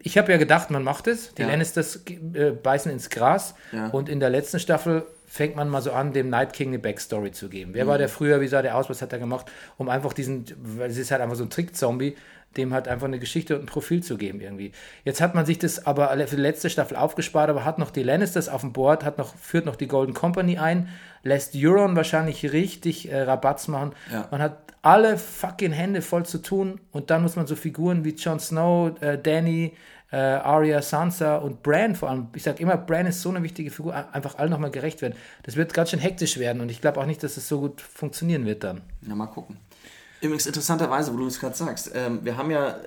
[0.07, 1.33] ich habe ja gedacht, man macht es.
[1.35, 1.49] Die Ja.
[1.49, 3.53] Lannisters äh, beißen ins Gras.
[3.71, 3.87] Ja.
[3.89, 7.31] Und in der letzten Staffel fängt man mal so an, dem Night King eine Backstory
[7.31, 7.71] zu geben.
[7.73, 7.89] Wer Mhm.
[7.89, 8.39] war der früher?
[8.41, 8.89] Wie sah der aus?
[8.89, 9.45] Was hat er gemacht?
[9.77, 12.15] Um einfach diesen, weil es ist halt einfach so ein Trick-Zombie,
[12.55, 14.71] dem halt einfach eine Geschichte und ein Profil zu geben irgendwie.
[15.03, 18.03] Jetzt hat man sich das aber für die letzte Staffel aufgespart, aber hat noch die
[18.03, 20.87] Lannisters auf dem Board, hat noch, führt noch die Golden Company ein,
[21.23, 23.91] lässt Euron wahrscheinlich richtig äh, Rabatz machen.
[24.11, 24.27] Ja.
[24.31, 28.11] Man hat alle fucking Hände voll zu tun und dann muss man so Figuren wie
[28.15, 29.73] Jon Snow, äh, Danny,
[30.11, 32.27] äh, Arya, Sansa und Bran vor allem.
[32.35, 35.15] Ich sag immer, Bran ist so eine wichtige Figur, ein- einfach allen nochmal gerecht werden.
[35.43, 37.81] Das wird ganz schön hektisch werden und ich glaube auch nicht, dass es so gut
[37.81, 38.81] funktionieren wird dann.
[39.07, 39.57] Ja, mal gucken.
[40.21, 42.77] Übrigens, interessanterweise, wo du es gerade sagst, ähm, wir haben ja äh,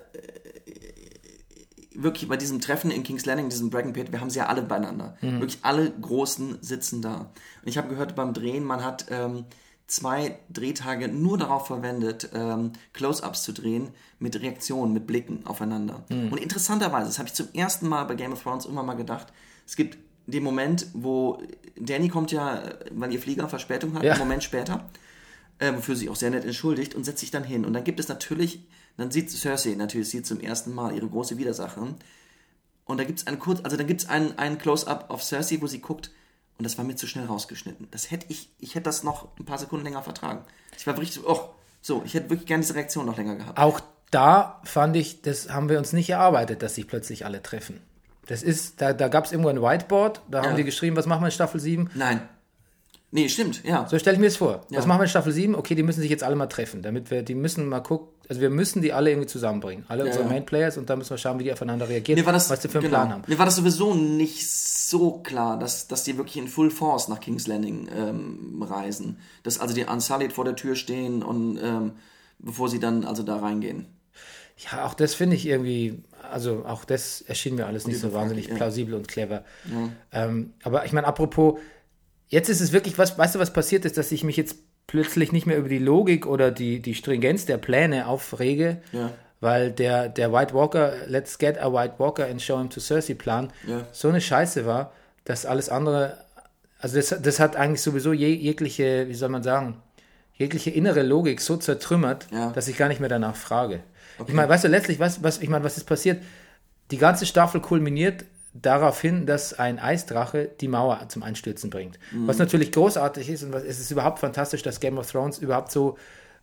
[1.94, 4.62] wirklich bei diesem Treffen in King's Landing, diesem Dragon Pit, wir haben sie ja alle
[4.62, 5.16] beieinander.
[5.20, 7.16] Wirklich alle Großen sitzen da.
[7.62, 9.44] Und ich habe gehört beim Drehen, man hat ähm,
[9.90, 16.04] zwei Drehtage nur darauf verwendet, ähm, Close-Ups zu drehen mit Reaktionen, mit Blicken aufeinander.
[16.10, 19.32] Und interessanterweise, das habe ich zum ersten Mal bei Game of Thrones immer mal gedacht,
[19.66, 21.42] es gibt den Moment, wo
[21.76, 24.12] Danny kommt ja, weil ihr Flieger Verspätung hat, Ja.
[24.12, 24.88] einen Moment später
[25.58, 27.64] äh, wofür sie auch sehr nett entschuldigt und setzt sich dann hin.
[27.66, 28.60] Und dann gibt es natürlich,
[28.96, 31.96] dann sieht Cersei natürlich sie zum ersten Mal ihre große Widersacherin.
[32.86, 35.58] Und da gibt es einen kurz, also dann gibt es einen, einen Close-up auf Cersei,
[35.60, 36.10] wo sie guckt.
[36.60, 37.88] Und das war mir zu schnell rausgeschnitten.
[37.90, 40.44] Das hätte ich, ich hätte das noch ein paar Sekunden länger vertragen.
[40.76, 41.40] Ich war richtig, oh,
[41.80, 43.58] so, ich hätte wirklich gerne diese Reaktion noch länger gehabt.
[43.58, 47.80] Auch da fand ich, das haben wir uns nicht erarbeitet, dass sich plötzlich alle treffen.
[48.26, 50.56] Das ist, da, da gab es irgendwo ein Whiteboard, da haben Ja.
[50.56, 51.88] die geschrieben, was machen wir in Staffel 7?
[51.94, 52.28] Nein.
[53.12, 53.88] Nee, stimmt, ja.
[53.88, 54.66] So stelle ich mir das vor.
[54.70, 54.78] Ja.
[54.78, 55.56] Was machen wir in Staffel 7?
[55.56, 58.40] Okay, die müssen sich jetzt alle mal treffen, damit wir, die müssen mal gucken, also
[58.40, 59.84] wir müssen die alle irgendwie zusammenbringen.
[59.88, 60.30] Alle unsere ja.
[60.30, 62.68] Main Players und dann müssen wir schauen, wie die aufeinander reagieren, war das, was die
[62.68, 62.98] für einen genau.
[62.98, 63.22] Plan haben.
[63.26, 67.18] Mir war das sowieso nicht so klar, dass, dass die wirklich in Full Force nach
[67.18, 69.18] King's Landing ähm, reisen.
[69.42, 71.92] Dass also die Unsullied vor der Tür stehen und ähm,
[72.38, 73.86] bevor sie dann also da reingehen.
[74.58, 78.46] Ja, auch das finde ich irgendwie, also auch das erschien mir alles nicht so wahnsinnig
[78.48, 78.54] ja.
[78.54, 79.42] plausibel und clever.
[80.12, 81.58] Ähm, aber ich meine, apropos,
[82.30, 85.30] jetzt ist es wirklich, was, weißt du, was passiert ist, dass ich mich jetzt plötzlich
[85.30, 89.12] nicht mehr über die Logik oder die, die Stringenz der Pläne aufrege, Ja.
[89.40, 93.14] weil der, der White Walker, let's get a White Walker and show him to Cersei
[93.14, 93.86] Plan, Ja.
[93.92, 94.92] so eine Scheiße war,
[95.24, 96.16] dass alles andere,
[96.80, 99.76] also das, das hat eigentlich sowieso je, jegliche, wie soll man sagen,
[100.34, 102.50] jegliche innere Logik so zertrümmert, Ja.
[102.50, 103.80] dass ich gar nicht mehr danach frage.
[104.26, 106.22] Ich meine, weißt du, letztlich, was, was, ich meine, was ist passiert?
[106.90, 111.98] Die ganze Staffel kulminiert darauf hin, dass ein Eisdrache die Mauer zum Einstürzen bringt.
[112.26, 115.70] Was natürlich großartig ist und was, es ist überhaupt fantastisch, dass Game of Thrones überhaupt
[115.70, 115.96] so,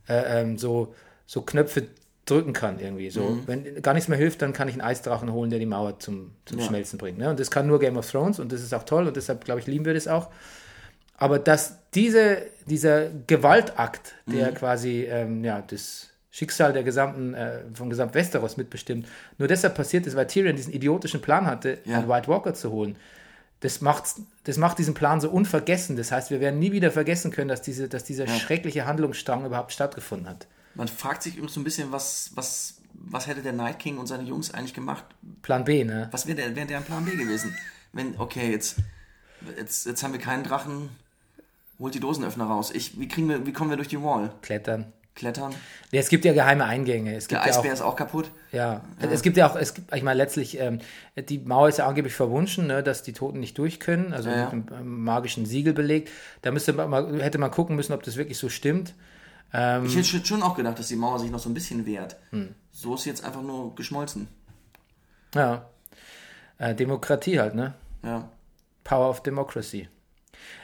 [0.07, 0.93] äh, ähm, so,
[1.25, 1.87] so Knöpfe
[2.25, 3.09] drücken kann irgendwie.
[3.09, 5.99] So, wenn gar nichts mehr hilft, dann kann ich einen Eisdrachen holen, der die Mauer
[5.99, 6.65] zum, zum Ja.
[6.65, 7.17] Schmelzen bringt.
[7.17, 7.29] Ne?
[7.29, 9.59] Und das kann nur Game of Thrones und das ist auch toll und deshalb, glaube
[9.59, 10.29] ich, lieben wir das auch.
[11.17, 17.89] Aber dass diese, dieser Gewaltakt, der quasi ähm, ja, das Schicksal der gesamten, äh, von
[17.89, 19.07] gesamt Westeros mitbestimmt,
[19.39, 21.97] nur deshalb passiert ist, weil Tyrion diesen idiotischen Plan hatte, Ja.
[21.97, 22.95] einen White Walker zu holen.
[23.61, 25.95] Das, macht's, das macht diesen Plan so unvergessen.
[25.97, 29.71] Das heißt, wir werden nie wieder vergessen können, dass, diese, dass dieser schreckliche Handlungsstrang überhaupt
[29.73, 30.45] stattgefunden hat.
[30.75, 34.05] Man fragt sich übrigens so ein bisschen, was, was, was hätte der Night King und
[34.05, 35.05] seine Jungs eigentlich gemacht?
[35.41, 36.07] Plan B, ne?
[36.11, 37.57] Was wäre der, wär deren Plan B gewesen?
[37.93, 38.75] Wenn, okay, jetzt,
[39.57, 40.89] jetzt, jetzt haben wir keinen Drachen,
[41.79, 42.69] holt die Dosenöffner raus.
[42.71, 44.29] Ich, wie, kriegen wir, wie kommen wir durch die Wall?
[44.43, 44.93] Klettern.
[45.17, 45.53] Klettern?
[45.91, 47.15] Ja, es gibt ja geheime Eingänge.
[47.15, 48.31] Es gibt Der ja auch, Eisbär ist auch kaputt.
[48.51, 50.79] Ja, es gibt ja auch, es gibt, ich meine, letztlich, ähm,
[51.17, 54.35] die Mauer ist ja angeblich verwunschen, ne, dass die Toten nicht durch können, also Ja,
[54.37, 54.43] ja.
[54.53, 56.09] mit einem ähm, magischen Siegel belegt.
[56.43, 58.93] Da müsste man hätte man gucken müssen, ob das wirklich so stimmt.
[59.53, 62.15] Ähm, Ich hätte schon auch gedacht, dass die Mauer sich noch so ein bisschen wehrt.
[62.29, 62.53] Hm.
[62.71, 64.27] So ist sie jetzt einfach nur geschmolzen.
[65.35, 65.65] ja.
[66.59, 67.73] Äh, Demokratie halt, ne?
[68.03, 68.29] Ja.
[68.83, 69.89] Power of Democracy.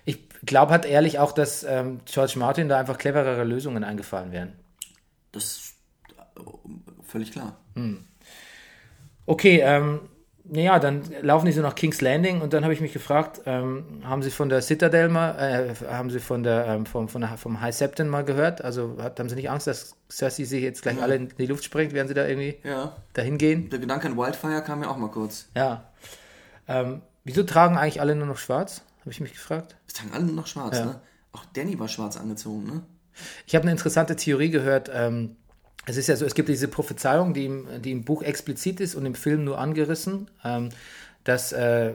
[0.05, 4.53] Ich glaube halt ehrlich auch, dass ähm, George Martin da einfach cleverere Lösungen eingefallen wären.
[5.31, 5.75] Das ist
[6.37, 6.41] äh,
[7.03, 7.57] völlig klar.
[9.25, 10.01] Okay, ähm,
[10.45, 14.01] naja, dann laufen die so nach King's Landing und dann habe ich mich gefragt, ähm,
[14.03, 17.37] haben Sie von der Citadel mal, äh, haben Sie von der, ähm, vom, von der,
[17.37, 18.61] vom High Septon mal gehört?
[18.61, 21.63] Also hat, haben Sie nicht Angst, dass Cersei sich jetzt gleich alle in die Luft
[21.63, 22.97] sprengt, während Sie da irgendwie Ja.
[23.13, 23.69] dahin gehen?
[23.69, 25.47] Der Gedanke an Wildfire kam mir auch mal kurz.
[25.55, 25.89] Ja.
[26.67, 28.81] Ähm, wieso tragen eigentlich alle nur noch schwarz?
[29.03, 29.75] Habe ich mich gefragt.
[29.87, 30.85] Es tragen alle nur noch schwarz, Ja.
[30.85, 30.99] ne?
[31.31, 32.81] Auch Danny war schwarz angezogen, ne?
[33.45, 34.89] Ich habe eine interessante Theorie gehört.
[34.93, 35.35] Ähm,
[35.85, 38.95] es ist ja so, es gibt diese Prophezeiung, die im, die im Buch explizit ist
[38.95, 40.69] und im Film nur angerissen, ähm,
[41.25, 41.93] dass äh,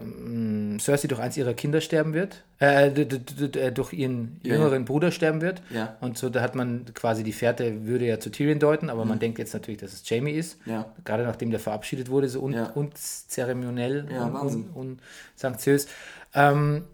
[0.81, 5.41] Cersei durch eins ihrer Kinder sterben wird, äh, äh, durch ihren Ja, jüngeren Bruder sterben
[5.43, 5.61] wird.
[5.71, 5.97] Ja.
[6.01, 9.19] Und so, da hat man quasi die Fährte, würde ja zu Tyrion deuten, aber man
[9.19, 10.65] denkt jetzt natürlich, dass es Jamie ist.
[10.67, 10.73] Mhm.
[10.73, 10.93] Ja.
[11.05, 14.71] Gerade nachdem der verabschiedet wurde, so un unzeremoniell und Wahnsinn.
[14.75, 14.99] un
[15.37, 15.89] unsanktiös.
[16.35, 16.85] Ähm,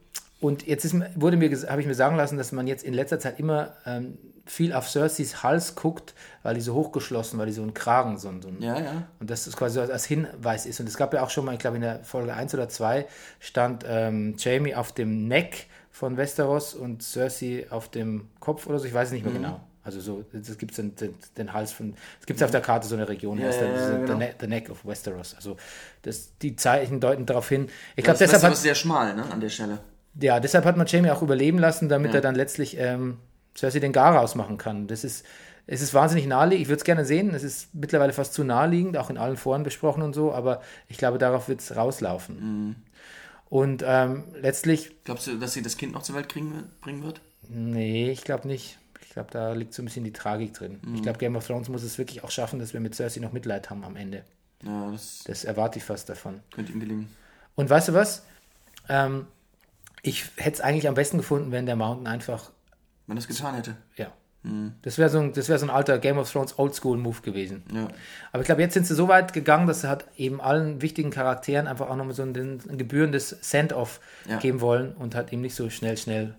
[0.40, 3.18] und jetzt ist, wurde mir, habe ich mir sagen lassen, dass man jetzt in letzter
[3.18, 7.62] Zeit immer ähm, viel auf Cerseis Hals guckt, weil die so hochgeschlossen, weil die so
[7.62, 9.02] einen Kragen, so, ein- so Ja, ja.
[9.20, 10.80] und das ist quasi so als Hinweis ist.
[10.80, 13.06] Und es gab ja auch schon mal, ich glaube in der Folge 1 oder 2
[13.40, 18.84] stand ähm, Jamie auf dem Neck von Westeros und Cersei auf dem Kopf oder so,
[18.86, 19.38] ich weiß es nicht mehr Mhm.
[19.38, 19.60] genau.
[19.82, 22.94] Also so, es gibt den, den, den Hals von, es gibt auf der Karte so
[22.96, 24.12] eine Region, heißt ja, dann, ja, diese- genau.
[24.12, 25.34] the, ne the Neck of Westeros.
[25.36, 25.56] Also
[26.02, 27.68] das, die Zeichen deuten darauf hin.
[27.96, 29.78] Ich glaube, Das deshalb hat, ist sehr schmal, ne, an der Stelle.
[30.20, 32.16] Ja, deshalb hat man Jamie auch überleben lassen, damit Ja.
[32.18, 33.18] er dann letztlich ähm,
[33.56, 34.86] Cersei den Gar rausmachen kann.
[34.86, 35.24] Das ist,
[35.66, 36.62] es ist wahnsinnig naheliegend.
[36.62, 37.34] Ich würde es gerne sehen.
[37.34, 40.98] Es ist mittlerweile fast zu naheliegend, auch in allen Foren besprochen und so, aber ich
[40.98, 42.36] glaube, darauf wird es rauslaufen.
[42.68, 42.76] Mhm.
[43.48, 47.20] Und ähm, letztlich, Glaubst du, dass sie das Kind noch zur Welt kriegen, bringen wird?
[47.48, 48.78] nee, ich glaube nicht.
[49.02, 50.80] Ich glaube, da liegt so ein bisschen die Tragik drin.
[50.84, 50.94] Mhm.
[50.96, 53.32] Ich glaube, Game of Thrones muss es wirklich auch schaffen, dass wir mit Cersei noch
[53.32, 54.24] Mitleid haben am Ende.
[54.64, 56.40] Ja, das Das erwarte ich fast davon.
[56.52, 57.08] könnte ihm gelingen.
[57.54, 58.24] Und weißt du was?
[58.88, 59.26] Ähm,
[60.04, 62.50] ich hätte es eigentlich am besten gefunden, wenn der Mountain einfach
[63.06, 63.76] Wenn er es getan hätte.
[63.96, 64.12] Ja.
[64.82, 67.62] Das wäre so, ein- das wär so ein alter Game of Thrones Oldschool-Move gewesen.
[67.72, 67.88] Ja.
[68.30, 71.08] Aber ich glaube, jetzt sind sie so weit gegangen, dass sie hat eben allen wichtigen
[71.10, 72.36] Charakteren einfach auch nochmal so ein,
[72.68, 74.38] ein gebührendes Send-off Ja.
[74.38, 76.34] geben wollen und hat ihm nicht so schnell, schnell.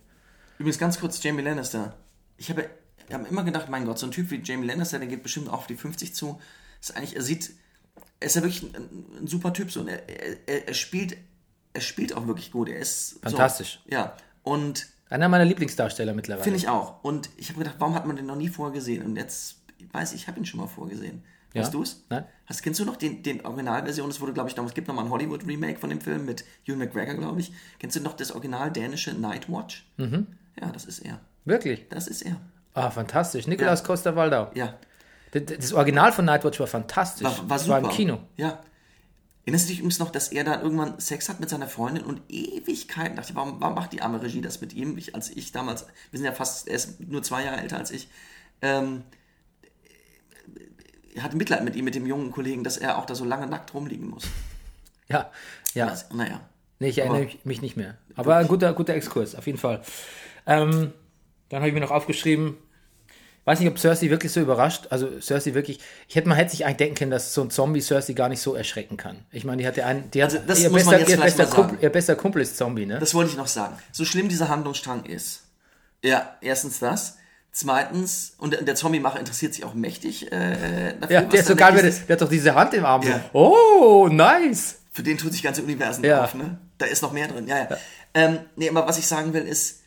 [0.60, 1.96] Übrigens ganz kurz Jamie Lannister.
[2.38, 2.70] Ich habe
[3.08, 5.50] ich habe immer gedacht, mein Gott, so ein Typ wie Jamie Lannister, der geht bestimmt
[5.50, 6.40] auch auf die 50 zu.
[6.82, 7.52] Ist eigentlich, er sieht,
[8.20, 9.80] er ist ja wirklich ein, ein super Typ so.
[9.82, 10.02] Und er,
[10.48, 11.18] er, er spielt,
[11.76, 12.70] er spielt auch wirklich gut.
[12.70, 13.82] Er ist Fantastisch.
[13.86, 14.16] So, ja.
[14.44, 16.44] Und Einer meiner Lieblingsdarsteller mittlerweile.
[16.44, 17.04] finde ich auch.
[17.04, 19.04] Und ich habe gedacht, warum hat man den noch nie vorher gesehen?
[19.04, 19.58] Und jetzt
[19.92, 21.24] weiß ich, ich habe ihn schon mal vorgesehen.
[21.54, 21.62] Ja?
[21.62, 22.04] Weißt du es?
[22.10, 22.26] Nein.
[22.48, 24.10] Hast, kennst du noch den, den Originalversion?
[24.10, 26.76] Es wurde, glaube ich, damals, es gibt nochmal ein Hollywood-Remake von dem Film mit Hugh
[26.78, 27.54] McGregor, glaube ich.
[27.80, 29.86] Kennst du noch das original dänische Nightwatch?
[29.98, 30.28] Mhm.
[30.60, 31.20] Ja, das ist er.
[31.46, 31.88] Wirklich?
[31.90, 32.38] Das ist er.
[32.74, 33.48] Ah, fantastisch.
[33.48, 33.86] Nikolaus Ja.
[33.86, 34.52] Costa-Waldau.
[34.54, 34.74] Ja.
[35.32, 37.26] Das, das Original von Nightwatch war fantastisch.
[37.26, 37.82] War, war das super.
[37.84, 38.20] war im Kino.
[38.38, 38.60] Ja.
[39.46, 42.20] Erinnerst du dich übrigens noch, dass er da irgendwann Sex hat mit seiner Freundin und
[42.30, 44.98] Ewigkeiten dachte, warum, warum macht die arme Regie das mit ihm?
[44.98, 47.92] Ich, als ich damals, wir sind ja fast, er ist nur zwei Jahre älter als
[47.92, 48.08] ich,
[48.64, 49.04] ähm,
[51.14, 53.48] er hatte Mitleid mit ihm, mit dem jungen Kollegen, dass er auch da so lange
[53.48, 54.26] nackt rumliegen muss.
[55.08, 55.32] Ja,
[55.74, 55.88] ja.
[55.90, 56.42] Also, naja.
[56.80, 57.98] Nee, ich erinnere Aber- mich- mich nicht mehr.
[58.16, 59.82] Aber ein guter, guter Exkurs, auf jeden Fall.
[60.48, 60.92] Ähm,
[61.50, 62.58] dann habe ich mir noch aufgeschrieben,
[63.46, 66.66] weiß nicht, ob Cersei wirklich so überrascht, also Cersei wirklich, ich hätte, man hätte sich
[66.66, 69.24] eigentlich denken können, dass so ein Zombie Cersei gar nicht so erschrecken kann.
[69.32, 71.18] Ich meine, die hatte einen, die hat, Also, das ihr, muss bester, man jetzt ihr,
[71.18, 71.62] bester mal sagen.
[71.70, 73.00] Kumpel, ihr bester Kumpel ist Zombie, ne?
[73.00, 73.78] Das wollte ich noch sagen.
[73.92, 75.44] So schlimm dieser Handlungsstrang ist.
[76.04, 77.18] Ja, erstens das.
[77.52, 81.16] Zweitens, und der- Zombiemacher interessiert sich auch mächtig äh, dafür.
[81.16, 83.02] ja, der ist da so geil, wirklich der, der hat doch diese Hand im Arm.
[83.04, 83.22] Ja.
[83.32, 84.80] Oh, nice.
[84.92, 86.26] Für den tut sich ganze Universen Ja.
[86.26, 86.58] auf, ne?
[86.78, 87.78] Da ist noch mehr drin, ja, ja.
[88.14, 89.84] Ähm, nee, aber was ich sagen will, ist,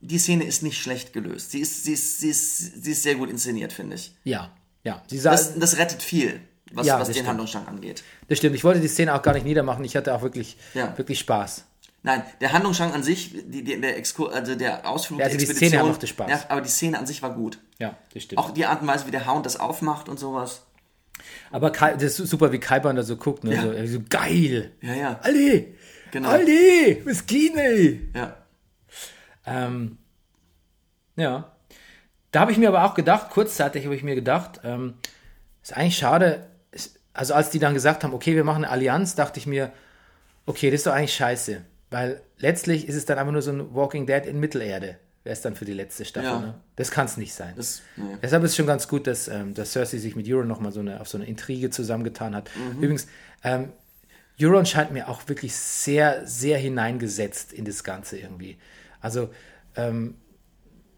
[0.00, 1.50] die Szene ist nicht schlecht gelöst.
[1.50, 4.14] Sie ist, sie ist, sie ist, sie ist sehr gut inszeniert, finde ich.
[4.24, 4.50] Ja,
[4.84, 5.02] ja.
[5.10, 6.40] Das, das rettet viel,
[6.72, 7.28] was, Ja, was den stimmt.
[7.28, 8.02] Handlungsstrang angeht.
[8.28, 8.56] das stimmt.
[8.56, 9.84] Ich wollte die Szene auch gar nicht niedermachen.
[9.84, 10.96] Ich hatte auch wirklich, Ja.
[10.96, 11.64] wirklich Spaß.
[12.02, 15.44] Nein, der Handlungsstrang an sich, die, die, der, Exkur also der Ausflug, Ja, also die
[15.44, 16.30] die Expedition, Szene machte Spaß.
[16.30, 17.58] Ja, aber die Szene an sich war gut.
[17.78, 18.38] Ja, das stimmt.
[18.38, 20.62] Auch die Art und Weise, wie der Hound das aufmacht und sowas.
[21.50, 23.54] Aber Kai, das ist super, wie Kaiban da so guckt, ne?
[23.54, 23.86] Ja.
[23.86, 24.72] So, so geil.
[24.80, 25.20] Ja, ja.
[25.22, 25.66] Alle!
[26.10, 26.30] Genau.
[26.30, 27.04] Alle!
[27.04, 28.08] Was geht, ey?
[28.14, 28.36] Ja.
[29.46, 29.98] Ähm,
[31.16, 31.52] ja.
[32.30, 34.94] Da habe ich mir aber auch gedacht, kurzzeitig habe ich mir gedacht, ähm,
[35.62, 39.14] ist eigentlich schade, ist, also als die dann gesagt haben, okay, wir machen eine Allianz,
[39.14, 39.72] dachte ich mir,
[40.46, 41.62] okay, das ist doch eigentlich scheiße.
[41.90, 44.96] Weil letztlich ist es dann einfach nur so ein Walking Dead in Mittelerde.
[45.22, 46.30] Wäre es dann für die letzte Staffel.
[46.30, 46.38] Ja.
[46.40, 46.54] Ne?
[46.76, 47.52] Das kann es nicht sein.
[47.56, 48.16] Das, nee.
[48.22, 50.80] Deshalb ist es schon ganz gut, dass, ähm, dass Cersei sich mit Euron nochmal so
[50.80, 52.48] eine, auf so eine Intrige zusammengetan hat.
[52.76, 53.06] Übrigens,
[53.44, 53.72] ähm,
[54.40, 58.56] Euron scheint mir auch wirklich sehr, sehr hineingesetzt in das Ganze irgendwie.
[59.00, 59.30] Also,
[59.76, 60.14] ähm,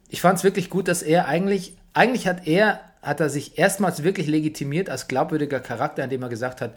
[0.08, 4.02] ich fand es wirklich gut, dass er eigentlich, eigentlich hat er, hat er sich erstmals
[4.02, 6.74] wirklich legitimiert als glaubwürdiger Charakter, indem er gesagt hat,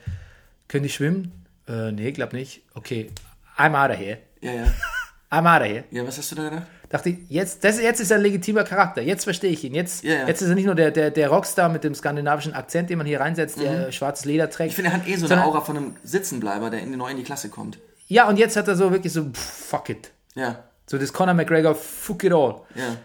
[0.67, 1.45] können die schwimmen?
[1.67, 2.63] Äh, nee, glaub nicht.
[2.73, 3.11] Okay,
[3.57, 4.19] I'm out of here.
[4.41, 4.65] Ja, ja.
[5.31, 5.83] I'm out of here.
[5.91, 6.67] Ja, was hast du da gedacht?
[6.89, 9.01] Dachte ich, jetzt, das, jetzt ist er ein legitimer Charakter.
[9.01, 9.73] Jetzt verstehe ich ihn.
[9.73, 10.27] Jetzt, Ja, ja.
[10.27, 13.07] jetzt ist er nicht nur der, der, der Rockstar mit dem skandinavischen Akzent, den man
[13.07, 14.67] hier reinsetzt, der äh, schwarzes Leder trägt.
[14.67, 14.69] Mhm.
[14.69, 17.09] Ich finde, er hat eh so eine Aura von einem Sitzenbleiber, der in die neu
[17.09, 17.79] in die Klasse kommt.
[18.07, 20.11] Ja, und jetzt hat er so wirklich so, pff, fuck it.
[20.35, 22.61] Ja, So das Conor McGregor, fuck it all.
[22.75, 22.97] ja.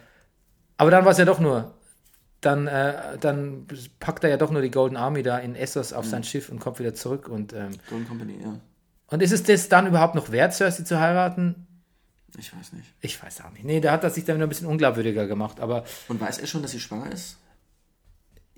[0.77, 1.75] Aber dann war es ja doch nur.
[2.41, 3.67] Dann, äh, dann
[3.99, 5.97] packt er ja doch nur die Golden Army da in Essos Mhm.
[5.99, 7.29] auf sein Schiff und kommt wieder zurück.
[7.29, 8.55] Und, ähm, Golden Company, ja.
[9.09, 11.67] und ist es das dann überhaupt noch wert, Cersei zu heiraten?
[12.39, 12.87] Ich weiß nicht.
[13.01, 13.65] Ich weiß auch nicht.
[13.65, 15.61] Nee, da hat er sich dann wieder ein bisschen unglaubwürdiger gemacht.
[15.61, 17.37] Aber Und weiß er schon, dass sie schwanger ist?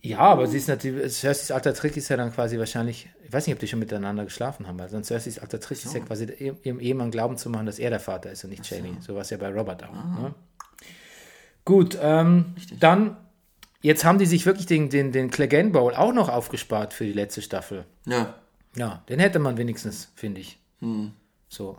[0.05, 3.47] Ja, aber sie ist natürlich, Cerseys alter Trick ist ja dann quasi wahrscheinlich, ich weiß
[3.47, 6.25] nicht, ob die schon miteinander geschlafen haben, weil sonst Cerseys alter Trick ist ja quasi
[6.65, 8.97] ihrem Ehemann glauben zu machen, dass er der Vater ist und nicht Jamie.
[9.01, 9.93] So war es ja bei Robert auch.
[9.93, 10.35] Ne?
[11.65, 13.17] Gut, ähm, dann,
[13.81, 17.13] jetzt haben die sich wirklich den, den, den Clegane Bowl auch noch aufgespart für die
[17.13, 17.85] letzte Staffel.
[18.05, 18.35] Ja.
[18.75, 20.59] Ja, den hätte man wenigstens, finde ich.
[21.49, 21.79] So.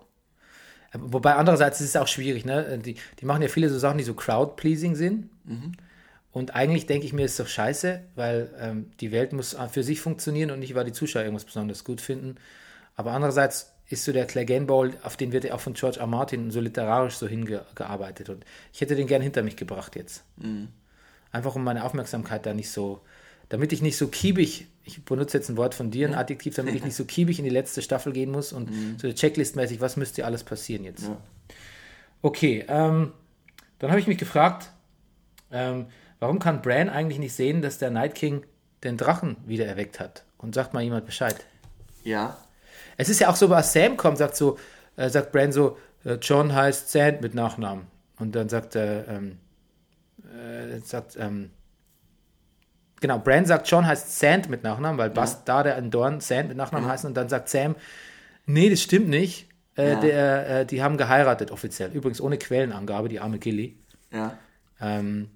[0.93, 2.77] Wobei andererseits ist es auch schwierig, ne?
[2.77, 5.29] Die, die machen ja viele so Sachen, die so crowd-pleasing sind.
[6.33, 10.01] Und eigentlich denke ich mir, ist doch scheiße, weil ähm, die Welt muss für sich
[10.01, 12.35] funktionieren und nicht, weil die Zuschauer irgendwas besonders gut finden.
[12.95, 16.07] Aber andererseits ist so der Clegane Bowl, auf den wird ja auch von George R.
[16.07, 18.29] Martin so literarisch so hingearbeitet.
[18.29, 18.43] Und
[18.73, 20.23] ich hätte den gern hinter mich gebracht jetzt.
[21.31, 23.01] Einfach um meine Aufmerksamkeit da nicht so,
[23.49, 26.73] damit ich nicht so kiebig, ich benutze jetzt ein Wort von dir, ein Adjektiv, damit
[26.73, 30.25] ich nicht so kiebig in die letzte Staffel gehen muss und so checklistmäßig, was müsste
[30.25, 31.03] alles passieren jetzt.
[32.23, 33.11] Okay, ähm,
[33.77, 34.71] dann habe ich mich gefragt,
[35.51, 35.85] ähm,
[36.23, 38.45] warum kann Bran eigentlich nicht sehen, dass der Night King
[38.85, 40.23] den Drachen wieder erweckt hat?
[40.37, 41.35] Und sagt mal jemand Bescheid.
[42.03, 42.37] Ja.
[42.95, 44.57] Es ist ja auch so, was Sam kommt, sagt so,
[44.95, 47.87] äh, sagt Bran so, äh, John heißt Sand mit Nachnamen.
[48.19, 49.37] Und dann sagt er, ähm,
[50.23, 51.49] äh, sagt, ähm,
[53.01, 56.89] genau, Bran sagt, John heißt Sand mit Nachnamen, weil Bastarde und Dorn Sand mit Nachnamen
[56.89, 57.07] heißen.
[57.07, 57.75] Und dann sagt Sam,
[58.45, 59.49] nee, das stimmt nicht.
[59.75, 59.99] Äh, Ja.
[59.99, 61.91] der, äh, die haben geheiratet offiziell.
[61.91, 63.77] Übrigens ohne Quellenangabe, die arme Gilly.
[64.11, 64.37] Ja.
[64.79, 65.29] Ähm,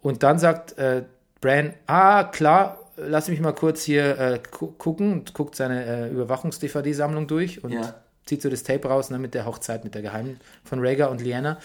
[0.00, 1.02] und dann sagt äh,
[1.40, 6.08] Bran, ah, klar, lass mich mal kurz hier äh, gu gucken und guckt seine äh,
[6.10, 7.94] Überwachungs-DVD-Sammlung durch und Ja.
[8.24, 11.20] zieht so das Tape raus ne, mit der Hochzeit, mit der Geheimen von Rhaegar und
[11.20, 11.58] Lyanna.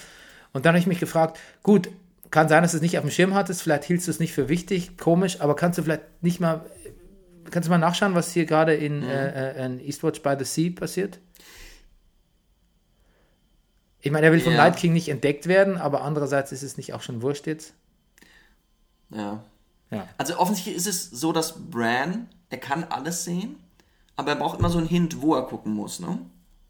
[0.54, 1.90] Und dann habe ich mich gefragt, gut,
[2.32, 4.34] kann sein, dass du es nicht auf dem Schirm hattest, vielleicht hieltst du es nicht
[4.34, 6.62] für wichtig, komisch, aber kannst du vielleicht nicht mal,
[7.50, 10.72] kannst du mal nachschauen, was hier gerade in, äh, äh, in Eastwatch by the Sea
[10.78, 11.20] passiert?
[14.02, 14.64] Ich meine, er will vom Ja.
[14.66, 17.74] Night King nicht entdeckt werden, aber andererseits ist es nicht auch schon wurscht jetzt.
[19.14, 19.44] Ja.
[19.92, 20.08] Ja.
[20.18, 23.58] Also offensichtlich ist es so, dass Bran, er kann alles sehen,
[24.16, 26.18] aber er braucht immer so einen Hint, wo er gucken muss, ne?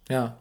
[0.10, 0.38] Ja.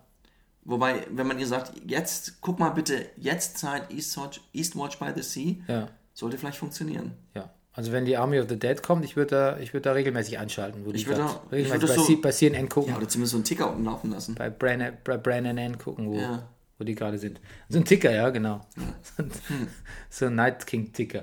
[0.64, 5.22] Wobei, wenn man ihr sagt, jetzt, guck mal bitte, jetzt Zeit Eastwatch, Eastwatch by the
[5.22, 7.12] Sea, Ja, sollte vielleicht funktionieren.
[7.34, 7.50] ja.
[7.72, 10.38] Also wenn die Army of the Dead kommt, ich würde da, ich würd da regelmäßig
[10.38, 10.84] einschalten.
[10.84, 12.96] Würde Ich würd grad da- ich regelmäßig würd das bei, so- bei CNN gucken, Ja,
[12.98, 14.34] oder zumindest so einen Ticker unten laufen lassen.
[14.34, 16.42] bei Bran, bei Bran N gucken, wo, Ja.
[16.78, 17.40] wo die gerade sind.
[17.68, 18.60] So ein Ticker, ja, genau.
[20.10, 21.22] so ein Night King Ticker.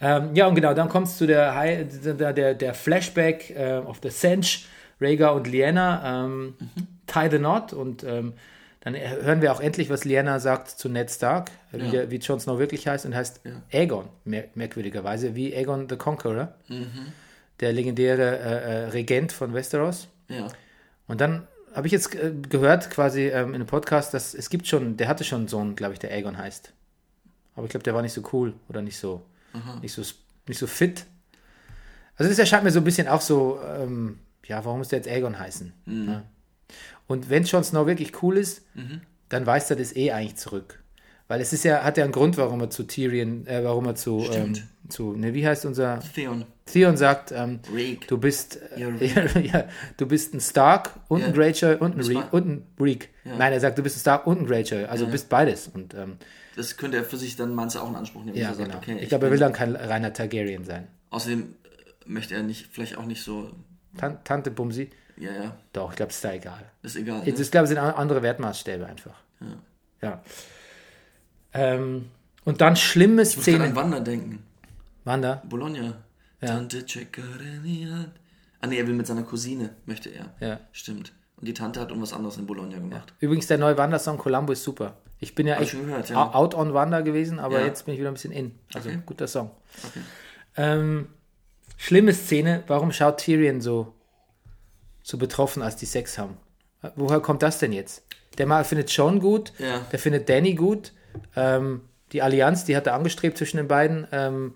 [0.00, 3.98] Ähm, ja, und genau, dann kommst zu der, High, der, der, der Flashback äh, of
[4.02, 4.66] the Sench,
[5.00, 6.54] Rhaegar und Lyanna, ähm,
[7.06, 8.34] Tie the Knot und ähm,
[8.80, 11.90] dann hören wir auch endlich, was Lyanna sagt zu Ned Stark, wie, Ja.
[11.90, 13.40] der, wie Jon Snow wirklich heißt und heißt
[13.72, 16.54] Aegon, mer merkwürdigerweise, wie Aegon the Conqueror,
[17.60, 20.06] der legendäre äh, äh, Regent von Westeros.
[20.28, 20.46] Ja.
[21.08, 24.68] Und dann habe ich jetzt äh, gehört, quasi ähm, in einem Podcast, dass es gibt
[24.68, 26.72] schon, der hatte schon einen Sohn, glaube ich, der Aegon heißt.
[27.56, 29.22] Aber ich glaube, der war nicht so cool oder nicht so,
[29.82, 30.02] nicht so,
[30.46, 31.04] nicht so fit.
[32.16, 35.08] Also das erscheint mir so ein bisschen auch so, ähm, ja, warum muss der jetzt
[35.08, 35.72] Aegon heißen?
[36.08, 36.22] Ja.
[37.06, 38.62] Und wenn Jon Snow wirklich cool ist,
[39.28, 40.82] dann weist er das eh eigentlich zurück.
[41.28, 43.94] Weil es ist ja, hat ja einen Grund, warum er zu Tyrion, äh, warum er
[43.94, 44.54] zu, ähm,
[44.88, 46.46] zu, ne, wie heißt unser, Theon.
[46.64, 47.60] Theon sagt, ähm,
[48.08, 49.64] du bist, Ja, äh, ja,
[49.98, 51.36] du bist ein Stark und ein Ja.
[51.36, 52.32] Greyjoy und ein Reek.
[52.32, 53.10] Und ein Reek.
[53.24, 54.84] Nein, er sagt, du bist ein Stark und ein Greyjoy.
[54.86, 55.10] Also Ja.
[55.10, 55.68] bist beides.
[55.68, 56.16] Und ähm,
[56.56, 58.36] Das könnte er für sich dann meinst du auch in Anspruch nehmen.
[58.36, 58.70] ja, er genau.
[58.72, 60.88] sagt, okay, ich glaube, er will dann kein reiner Targaryen sein.
[61.10, 63.50] Außerdem äh, möchte er nicht, vielleicht auch nicht so,
[63.98, 64.88] Tan Tante Bumsi?
[65.18, 66.64] ja, ja, Doch, ich glaube, ist da egal.
[66.82, 67.22] ist egal.
[67.26, 67.44] Ich Ne?
[67.50, 69.14] glaube, es sind an- andere Wertmaßstäbe einfach.
[70.02, 70.22] Ja.
[71.54, 72.06] Ähm,
[72.44, 73.76] und dann schlimme Ich muss gerade an Szenen.
[73.76, 74.42] Wander denken.
[75.04, 75.42] Wanda?
[75.48, 75.94] Bologna.
[76.40, 78.06] Tante Ceccarenia.
[78.60, 80.34] Ah nee, er will mit seiner Cousine, möchte er.
[80.40, 80.60] Ja.
[80.72, 81.12] Stimmt.
[81.36, 83.12] Und die Tante hat irgendwas anderes in Bologna gemacht.
[83.20, 84.96] Übrigens, der neue Wanda-Song Columbo ist super.
[85.20, 86.32] Ich bin ja Hab ich echt gehört, ja.
[86.34, 87.66] out- on Wanda gewesen, aber Ja.
[87.66, 88.58] jetzt bin ich wieder ein bisschen in.
[88.74, 88.98] Also Okay.
[89.06, 89.50] guter Song.
[89.88, 90.00] Okay.
[90.56, 91.08] Ähm,
[91.76, 93.94] schlimme Szene, warum schaut Tyrion so,
[95.02, 96.36] so betroffen, als die Sex haben?
[96.96, 98.02] Woher kommt das denn jetzt?
[98.38, 99.80] Der mal findet John gut, Ja.
[99.90, 100.92] der findet Danny gut.
[101.36, 104.06] Ähm, die Allianz, die hat er angestrebt zwischen den beiden.
[104.12, 104.54] Ähm,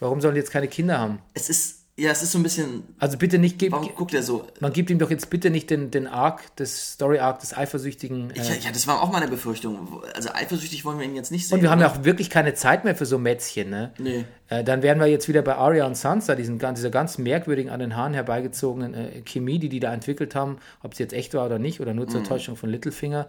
[0.00, 1.20] warum sollen die jetzt keine Kinder haben?
[1.32, 4.22] Es ist, ja, es ist so ein bisschen, Also bitte nicht, gib, warum guckt er
[4.22, 4.46] so?
[4.60, 8.30] man gibt ihm doch jetzt bitte nicht den, den Arc, das Story-Arc des eifersüchtigen.
[8.30, 10.02] Äh, Ja, ja, das war auch meine Befürchtung.
[10.14, 11.56] Also eifersüchtig wollen wir ihn jetzt nicht sehen.
[11.56, 13.92] und wir haben ja auch wirklich keine Zeit mehr für so Mätzchen, ne?
[13.98, 14.24] Nee.
[14.48, 17.80] Äh, dann wären wir jetzt wieder bei Arya und Sansa, diesen, dieser ganz merkwürdigen, an
[17.80, 21.46] den Haaren herbeigezogenen äh, Chemie, die die da entwickelt haben, ob sie jetzt echt war
[21.46, 22.24] oder nicht, oder nur zur Mhm.
[22.24, 23.28] Täuschung von Littlefinger.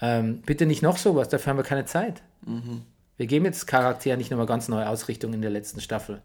[0.00, 2.22] Ähm, bitte nicht noch sowas, dafür haben wir keine Zeit.
[2.44, 2.82] Mhm.
[3.16, 6.20] Wir geben jetzt Charakter nicht nochmal ganz neue Ausrichtung in der letzten Staffel.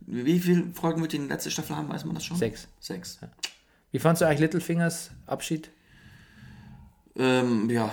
[0.00, 2.36] Wie viele Folgen wird die letzte Staffel haben, weiß man das schon?
[2.36, 2.68] Sechs.
[2.80, 3.18] Sechs.
[3.92, 5.70] Wie fandst du eigentlich Littlefingers Abschied?
[7.16, 7.92] Ähm, ja.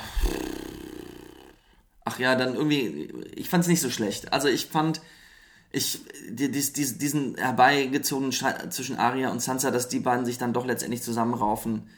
[2.06, 4.34] Ach ja, dann irgendwie, ich fand es nicht so schlecht.
[4.34, 5.02] Also ich fand,
[5.72, 10.38] Ich, die, dies, dies, diesen herbeigezogenen Streit zwischen Arya und Sansa, dass die beiden sich
[10.38, 11.90] dann doch letztendlich zusammenraufen,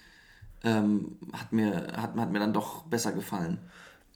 [0.65, 3.60] ähm, hat, mir, hat, hat mir dann doch besser gefallen.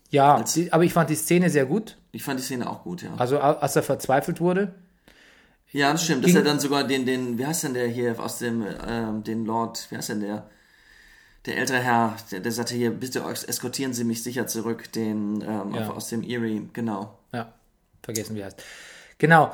[0.10, 1.98] Ja, die, aber ich fand die Szene sehr gut.
[2.12, 3.14] Ich fand die Szene auch gut, ja.
[3.18, 4.74] Also als er verzweifelt wurde.
[5.72, 6.26] Ja, das stimmt.
[6.26, 9.46] Dass er dann sogar den, den, wie heißt denn der hier aus dem, ähm, den
[9.46, 10.50] Lord, wie heißt denn der?
[11.46, 15.76] Der ältere Herr, der, der sagte hier, bitte eskortieren Sie mich sicher zurück, den ähm,
[15.76, 15.90] Ja.
[15.92, 17.20] aus dem Erie, genau.
[17.32, 17.54] Ja,
[18.02, 18.64] vergessen wie er heißt.
[19.20, 19.54] Genau.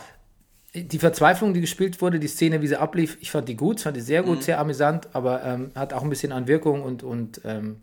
[0.76, 3.96] Die Verzweiflung, die gespielt wurde, die Szene, wie sie ablief, ich fand die gut, fand
[3.96, 7.40] die sehr gut, sehr amüsant, aber ähm, hat auch ein bisschen an Wirkung und, und
[7.46, 7.78] ähm,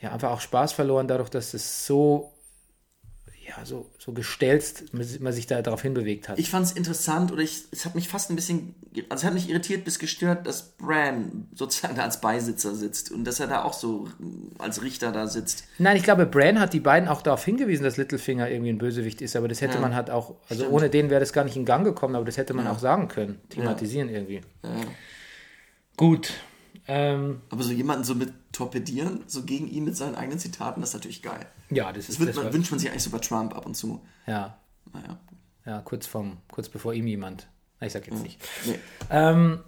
[0.00, 2.31] ja, einfach auch Spaß verloren, dadurch, dass es so,
[3.56, 6.38] ja, so, so gestelzt man sich da darauf hinbewegt hat.
[6.38, 8.74] Ich fand es interessant oder ich, es hat mich fast ein bisschen,
[9.08, 13.24] also es hat mich irritiert bis gestört, dass Bran sozusagen da als Beisitzer sitzt und
[13.24, 14.08] dass er da auch so
[14.58, 15.64] als Richter da sitzt.
[15.78, 19.20] Nein, ich glaube, Bran hat die beiden auch darauf hingewiesen, dass Littlefinger irgendwie ein Bösewicht
[19.20, 19.80] ist, aber das hätte Ja.
[19.80, 20.74] man halt auch, also Stimmt.
[20.76, 23.08] ohne den wäre das gar nicht in Gang gekommen, aber das hätte man auch sagen
[23.08, 24.40] können, thematisieren irgendwie.
[24.62, 24.70] Ja.
[25.96, 26.32] Gut.
[26.88, 30.90] Ähm, Aber so jemanden so mit torpedieren, so gegen ihn mit seinen eigenen Zitaten, das
[30.90, 31.46] ist natürlich geil.
[31.70, 33.66] ja, das Das ist wird, das man, wünscht man sich eigentlich so bei Trump ab
[33.66, 34.00] und zu.
[34.26, 34.58] ja,
[34.92, 35.18] Naja.
[35.64, 37.48] ja, kurz vom, kurz bevor ihm jemand.
[37.80, 38.40] Ich sag jetzt nicht.
[38.66, 38.78] Nee.
[39.10, 39.60] Ähm,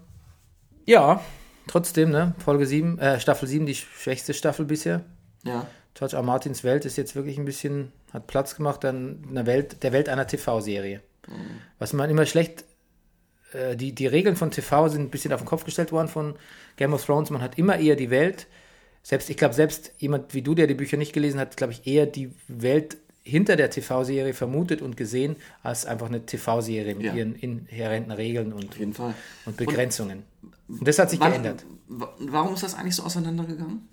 [0.87, 1.21] ja,
[1.67, 2.35] trotzdem, ne?
[2.39, 5.05] Folge 7, äh, Staffel 7, die schwächste Staffel bisher.
[5.45, 5.67] Ja.
[5.95, 6.23] George R.
[6.23, 10.09] Martins Welt ist jetzt wirklich ein bisschen, hat Platz gemacht an einer Welt, der Welt
[10.09, 11.01] einer TV-Serie.
[11.79, 12.65] Was man immer schlecht,
[13.55, 16.35] äh, die, die Regeln von TV sind ein bisschen auf den Kopf gestellt worden von
[16.77, 17.31] Game of Thrones.
[17.31, 18.47] Man hat immer eher die Welt,
[19.03, 21.87] selbst, ich glaube, selbst jemand wie du, der die Bücher nicht gelesen hat, glaube ich,
[21.87, 27.15] eher die Welt hinter der TV-Serie vermutet und gesehen, als einfach eine TV-Serie mit Ja.
[27.15, 28.77] ihren inhärenten Regeln und,
[29.47, 30.25] und Begrenzungen.
[30.69, 31.65] Und das hat sich Wann- geändert.
[31.89, 33.89] wa- Warum ist das eigentlich so auseinandergegangen?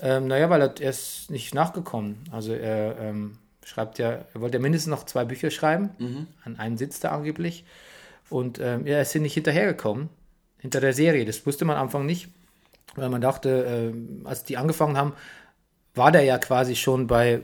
[0.00, 2.16] Ähm, naja, weil er, er ist nicht nachgekommen.
[2.30, 5.90] Also er ähm, schreibt ja, er wollte ja mindestens noch zwei Bücher schreiben.
[5.98, 6.26] Mhm.
[6.44, 7.64] An einem sitzt er angeblich.
[8.30, 10.08] Und ähm, er ist hier nicht hinterhergekommen.
[10.58, 11.24] Hinter der Serie.
[11.24, 12.28] Das wusste man am Anfang nicht.
[12.94, 15.12] Weil man dachte, ähm, als die angefangen haben,
[15.94, 17.42] war der ja quasi schon bei,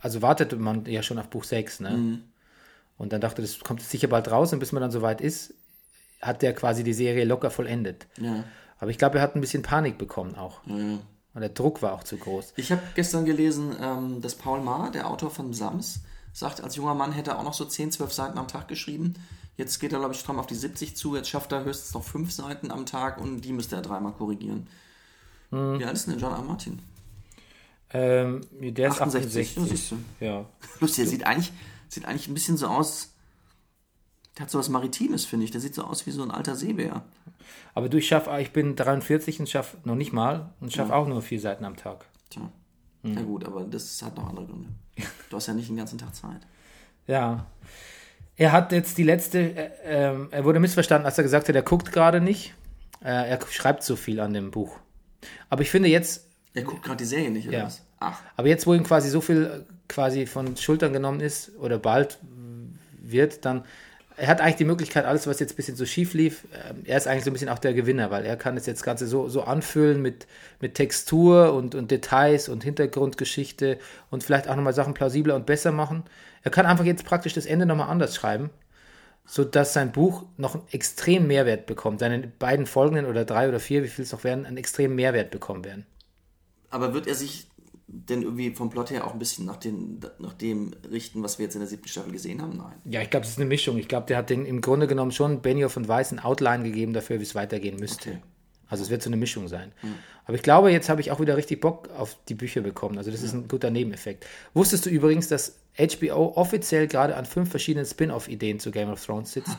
[0.00, 1.90] also wartete man ja schon auf Buch 6, ne?
[1.90, 2.22] Mhm.
[2.98, 5.54] Und dann dachte, das kommt sicher bald raus und bis man dann soweit ist,
[6.20, 8.06] hat der quasi die Serie locker vollendet.
[8.18, 8.44] Ja.
[8.78, 10.60] Aber ich glaube, er hat ein bisschen Panik bekommen auch.
[10.66, 10.98] ja, ja.
[11.32, 12.54] Und der Druck war auch zu groß.
[12.56, 16.00] Ich habe gestern gelesen, ähm, dass Paul Maar, der Autor von Sams,
[16.32, 19.14] sagt, als junger Mann hätte er auch noch so 10, 12 Seiten am Tag geschrieben.
[19.56, 21.16] Jetzt geht er, glaube ich, stramm auf die 70 zu.
[21.16, 24.66] Jetzt schafft er höchstens noch 5 Seiten am Tag und die müsste er dreimal korrigieren.
[25.50, 25.78] Hm.
[25.78, 26.42] Wie alt ist denn der John R.
[26.42, 26.78] Martin?
[27.92, 29.56] Ähm, der ist 68, 68.
[29.56, 30.24] ja, siehst du.
[30.24, 30.46] Ja.
[30.80, 31.52] Lustig, der sieht eigentlich,
[31.88, 33.12] sieht eigentlich ein bisschen so aus.
[34.36, 35.50] Der hat so was Maritimes, finde ich.
[35.50, 37.02] Der sieht so aus wie so ein alter Seebär.
[37.74, 41.06] Aber du, ich schaff, ich bin 43 und schaffe noch nicht mal und schaffe auch
[41.06, 42.06] nur vier Seiten am Tag.
[42.30, 42.50] Tja.
[43.02, 43.14] Hm.
[43.14, 44.68] Ja gut, aber das hat noch andere Gründe.
[45.28, 46.46] Du hast ja nicht den ganzen Tag Zeit.
[47.06, 47.46] Ja.
[48.40, 51.60] Er hat jetzt die letzte, äh, ähm, er wurde missverstanden, als er gesagt hat, er
[51.60, 52.54] guckt gerade nicht.
[53.04, 54.78] Äh, er schreibt so viel an dem Buch.
[55.50, 57.64] Aber ich finde jetzt, Er guckt gerade die Serie nicht, oder Ja.
[57.66, 57.82] was?
[57.98, 61.78] Ach, aber jetzt, wo ihm quasi so viel äh, quasi von Schultern genommen ist oder
[61.78, 62.18] bald
[63.02, 63.62] wird, dann,
[64.20, 66.98] er hat eigentlich die Möglichkeit, alles, was jetzt ein bisschen so schief lief, ähm, er
[66.98, 69.30] ist eigentlich so ein bisschen auch der Gewinner, weil er kann das jetzt Ganze so,
[69.30, 70.26] so anfüllen mit,
[70.60, 73.78] mit Textur und, und Details und Hintergrundgeschichte
[74.10, 76.04] und vielleicht auch nochmal Sachen plausibler und besser machen.
[76.42, 78.50] Er kann einfach jetzt praktisch das Ende nochmal anders schreiben,
[79.24, 82.00] sodass sein Buch noch einen extremen Mehrwert bekommt.
[82.00, 85.30] Seine beiden folgenden oder drei oder vier, wie viel es noch werden, einen extremen Mehrwert
[85.30, 85.86] bekommen werden.
[86.68, 87.48] aber wird er sich
[87.92, 91.44] denn irgendwie vom Plot her auch ein bisschen nach, den, nach dem richten, was wir
[91.46, 92.56] jetzt in der siebten Staffel gesehen haben?
[92.56, 92.74] Nein.
[92.84, 93.76] Ja, ich glaube, es ist eine Mischung.
[93.78, 96.92] Ich glaube, der hat den im Grunde genommen schon Benioff und Weiss ein Outline gegeben
[96.92, 98.10] dafür, wie es weitergehen müsste.
[98.10, 98.20] Okay.
[98.68, 99.72] Also es wird so eine Mischung sein.
[100.26, 102.98] Aber ich glaube, jetzt habe ich auch wieder richtig Bock auf die Bücher bekommen.
[102.98, 104.24] Also das ist ein guter Nebeneffekt.
[104.54, 109.32] Wusstest du übrigens, dass HBO offiziell gerade an fünf verschiedenen Spin-off-Ideen zu Game of Thrones
[109.32, 109.56] sitzt?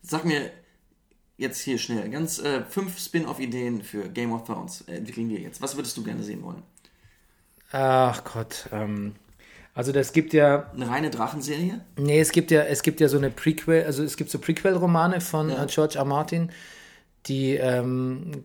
[0.00, 0.50] Sag mir
[1.36, 5.60] jetzt hier schnell, ganz äh, fünf Spin-off-Ideen für Game of Thrones äh, entwickeln wir jetzt.
[5.60, 6.62] Was würdest du gerne sehen wollen?
[7.72, 8.68] Ach Gott.
[8.72, 9.14] Ähm,
[9.74, 11.80] also das gibt ja, Eine reine Drachenserie?
[11.96, 15.20] nee, es gibt ja, es gibt ja so eine Prequel, also es gibt so Prequel-Romane
[15.20, 15.64] von Ja.
[15.66, 16.04] George R.
[16.04, 16.50] Martin,
[17.26, 18.44] die, ähm,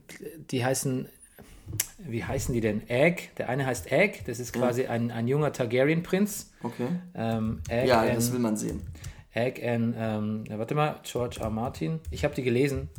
[0.51, 1.07] die heißen,
[1.99, 2.88] wie heißen die denn?
[2.89, 3.29] Egg.
[3.38, 6.51] Der eine heißt Egg, das ist quasi ein, ein junger Targaryen-Prinz.
[6.62, 6.88] Okay.
[7.15, 8.81] Ähm, Egg Ja, and, das will man sehen.
[9.33, 11.49] Egg and, ähm, ja, warte mal, George R.
[11.49, 11.99] Martin.
[12.12, 12.89] Ich habe die gelesen.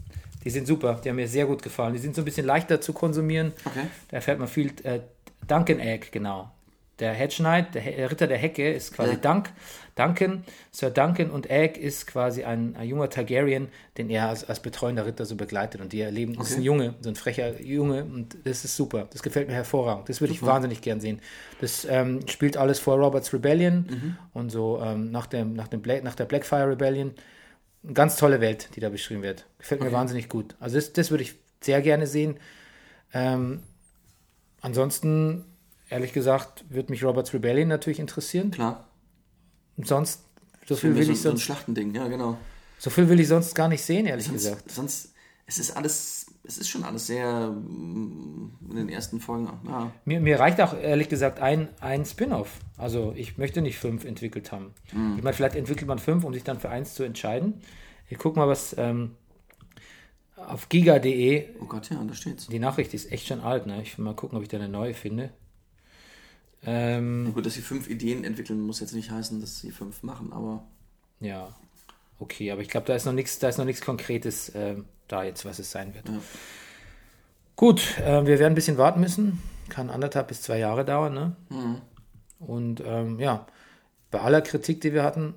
[0.43, 1.93] Die sind super, die haben mir sehr gut gefallen.
[1.95, 3.53] Die sind so ein bisschen leichter zu konsumieren.
[3.65, 3.87] Okay.
[4.09, 4.73] Da erfährt man viel.
[4.83, 5.01] Äh,
[5.47, 6.51] Duncan Egg, genau.
[7.01, 9.17] der Hedge Knight, der He- Ritter der Hecke, ist quasi Ja.
[9.17, 9.51] Dunk,
[9.97, 10.45] Duncan.
[10.71, 13.67] Sir Duncan und Egg ist quasi ein, ein junger Targaryen,
[13.99, 15.81] den er als, als betreuender Ritter so begleitet.
[15.81, 16.67] Und die erleben, das ist ein Okay.
[16.67, 18.05] Junge, so ein frecher Junge.
[18.05, 19.09] Und das ist super.
[19.13, 20.09] Das gefällt mir hervorragend.
[20.09, 21.21] Das würde ich wahnsinnig gern sehen.
[21.61, 24.17] Das ähm, spielt alles vor Roberts Rebellion Mhm.
[24.33, 27.13] und so ähm, nach, dem, nach, dem Black, nach der Blackfire Rebellion.
[27.83, 29.47] Eine ganz tolle Welt, die da beschrieben wird.
[29.59, 30.55] Gefällt mir wahnsinnig gut.
[30.61, 32.37] Also das, das würde ich sehr gerne sehen.
[33.13, 33.63] Ähm,
[34.65, 35.45] ansonsten,
[35.91, 38.51] ehrlich gesagt, würde mich Roberts Rebellion natürlich interessieren.
[38.51, 38.89] Klar.
[39.77, 40.25] Und sonst,
[40.67, 42.39] so viel will so, ich so ein sonst, Schlachtending, ja, genau.
[42.79, 44.71] so viel will ich sonst gar nicht sehen, ehrlich Sonst, gesagt.
[44.71, 45.13] sonst,
[45.47, 49.51] es ist alles, es ist schon alles sehr mm, in den ersten Folgen.
[49.67, 49.93] Ja.
[50.07, 52.61] Mir, mir reicht auch ehrlich gesagt ein, ein Spin-off.
[52.79, 54.73] Also ich möchte nicht fünf entwickelt haben.
[54.93, 55.17] Mhm.
[55.19, 57.61] Ich meine, vielleicht entwickelt man fünf, um sich dann für eins zu entscheiden.
[58.09, 59.17] Ich guck mal, was ähm,
[60.49, 62.47] auf giga.de, Oh Gott, ja, da steht's.
[62.49, 63.81] die Nachricht ist echt schon alt, ne?
[63.83, 65.31] Ich will mal gucken, ob ich da eine neue finde.
[66.67, 70.33] Ähm, Gut, dass sie fünf Ideen entwickeln, muss jetzt nicht heißen, dass sie fünf machen,
[70.33, 70.65] aber
[71.21, 71.55] ja,
[72.19, 75.25] okay, aber ich glaube, da ist noch nichts, da ist noch nichts Konkretes ähm, da
[75.25, 76.09] jetzt, was es sein wird.
[76.09, 76.15] Ja.
[77.57, 79.43] Gut, äh, wir werden ein bisschen warten müssen.
[79.69, 81.37] Kann anderthalb bis zwei Jahre dauern, ne?
[81.51, 81.81] Mhm.
[82.39, 83.47] Und ähm, ja,
[84.11, 85.35] bei aller Kritik, die wir hatten,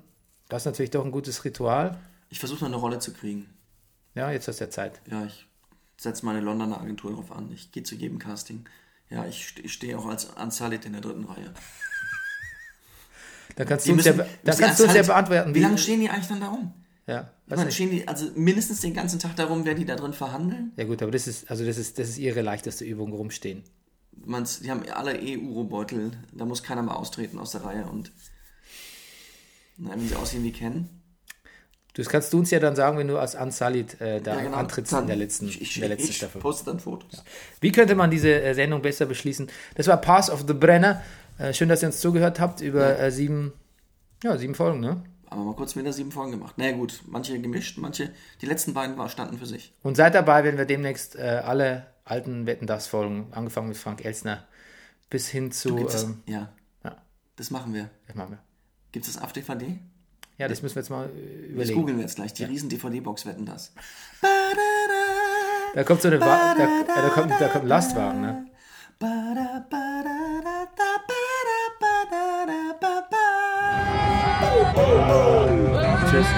[0.48, 1.98] das ist natürlich doch ein gutes Ritual.
[2.30, 3.46] ich versuche noch eine Rolle zu kriegen.
[4.18, 5.00] Ja, jetzt hast du ja Zeit.
[5.08, 5.46] Ja, ich
[5.96, 7.52] setze meine Londoner Agentur darauf an.
[7.52, 8.64] Ich gehe zu jedem Casting.
[9.10, 11.54] Ja, ich, ich stehe auch als Unsullied in der dritten Reihe.
[13.56, 15.54] Dann kannst Die du uns ja, müssen- dann müssen kannst du uns ja beantworten.
[15.54, 16.72] Wie lange stehen die eigentlich dann da rum?
[17.06, 20.72] Ja, meine, stehen die also mindestens den ganzen Tag darum, wer die da drin verhandeln?
[20.76, 23.62] ja gut, aber das ist, also das ist, das ist ihre leichteste Übung, rumstehen.
[24.26, 28.12] Meinst, die haben alle EU-Beutel, da muss keiner mal austreten aus der Reihe und
[29.78, 30.90] na, wenn sie aussehen wie Ken.
[31.98, 34.56] Das kannst du uns ja dann sagen, wenn du als Unsullied äh, da Ja, genau.
[34.56, 36.40] antrittst Dann- in der letzten, ich, ich, in der letzten ich Staffel.
[36.40, 37.24] poste dann Fotos.
[37.60, 39.48] Wie könnte man diese äh, Sendung besser beschließen?
[39.74, 41.02] Das war Pass of the Brenner.
[41.38, 43.52] Äh, schön, dass ihr uns zugehört habt über äh, sieben,
[44.22, 45.02] ja, sieben Folgen, ne?
[45.30, 46.54] Aber mal kurz wieder sieben Folgen gemacht.
[46.56, 49.74] Na naja, gut, manche gemischt, manche, die letzten beiden war, standen für sich.
[49.82, 54.04] Und seid dabei, wenn wir demnächst äh, alle alten Wetten das Folgen, angefangen mit Frank
[54.04, 54.46] Elsner,
[55.10, 55.76] bis hin zu.
[55.88, 56.52] Ähm, ja,
[56.84, 56.96] ja,
[57.36, 57.90] das machen wir.
[58.06, 58.38] das machen wir.
[58.92, 59.78] Gibt es das auf DVD?
[60.38, 61.78] Ja, das müssen wir jetzt mal äh, Das überlegen.
[61.80, 62.32] googeln wir jetzt gleich.
[62.32, 63.72] Die riesen DVD-Box wetten das.
[65.74, 68.46] Da kommt so eine Wa da, ja, da, kommt, da kommt ein Lastwagen, ne?
[76.10, 76.37] Tschüss.